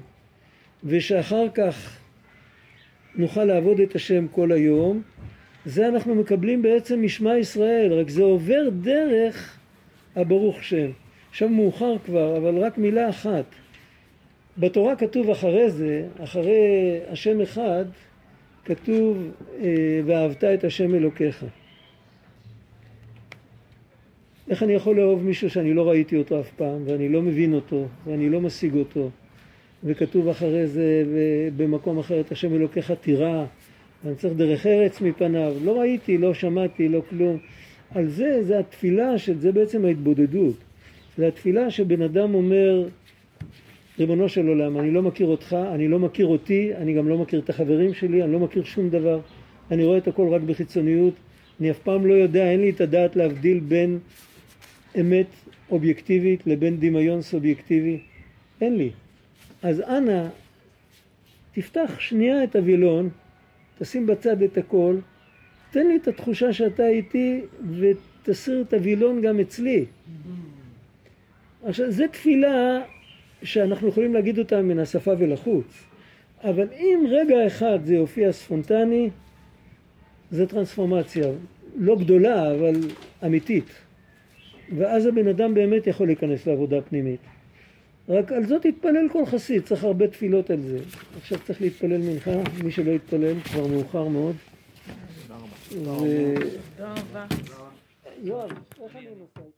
[0.84, 2.00] ושאחר כך
[3.16, 5.02] נוכל לעבוד את השם כל היום,
[5.68, 9.58] זה אנחנו מקבלים בעצם משמע ישראל, רק זה עובר דרך
[10.16, 10.90] הברוך שם.
[11.30, 13.46] עכשיו מאוחר כבר, אבל רק מילה אחת.
[14.58, 17.86] בתורה כתוב אחרי זה, אחרי השם אחד,
[18.66, 21.46] כתוב אה, ואהבת את השם אלוקיך.
[24.50, 27.88] איך אני יכול לאהוב מישהו שאני לא ראיתי אותו אף פעם ואני לא מבין אותו
[28.06, 29.10] ואני לא משיג אותו
[29.84, 31.04] וכתוב אחרי זה
[31.58, 33.46] במקום אחר את השם אלוקיך תירא
[34.04, 35.54] ואני צריך דרך ארץ מפניו.
[35.64, 37.38] לא ראיתי, לא שמעתי, לא כלום.
[37.92, 40.56] על זה, זה התפילה, של, זה בעצם ההתבודדות.
[41.18, 42.88] זה התפילה שבן אדם אומר
[44.00, 47.40] ריבונו של עולם, אני לא מכיר אותך, אני לא מכיר אותי, אני גם לא מכיר
[47.40, 49.20] את החברים שלי, אני לא מכיר שום דבר,
[49.72, 51.14] אני רואה את הכל רק בחיצוניות,
[51.60, 54.00] אני אף פעם לא יודע, אין לי את הדעת להבדיל בין
[55.00, 55.28] אמת
[55.72, 58.00] אובייקטיבית לבין דמיון סובייקטיבי,
[58.62, 58.90] אין לי.
[59.62, 60.28] אז אנא,
[61.54, 63.10] תפתח שנייה את הווילון,
[63.80, 64.98] תשים בצד את הכל,
[65.72, 67.42] תן לי את התחושה שאתה איתי
[67.80, 69.86] ותסיר את הווילון גם אצלי.
[71.64, 72.82] עכשיו, זו תפילה
[73.44, 75.84] שאנחנו יכולים להגיד אותה מן השפה ולחוץ,
[76.44, 79.10] אבל אם רגע אחד זה יופיע ספונטני,
[80.32, 81.28] זה טרנספורמציה,
[81.78, 82.76] לא גדולה אבל
[83.26, 83.72] אמיתית,
[84.78, 87.20] ואז הבן אדם באמת יכול להיכנס לעבודה פנימית.
[88.10, 90.80] רק על זאת יתפלל כל חסיד, צריך הרבה תפילות על זה.
[91.22, 92.32] עכשיו צריך להתפלל מנחה,
[92.64, 94.36] מי שלא יתפלל, כבר מאוחר מאוד.
[95.70, 95.92] תודה
[96.80, 97.26] רבה.
[98.24, 98.52] יואב,
[98.84, 99.57] איך אני נוסע?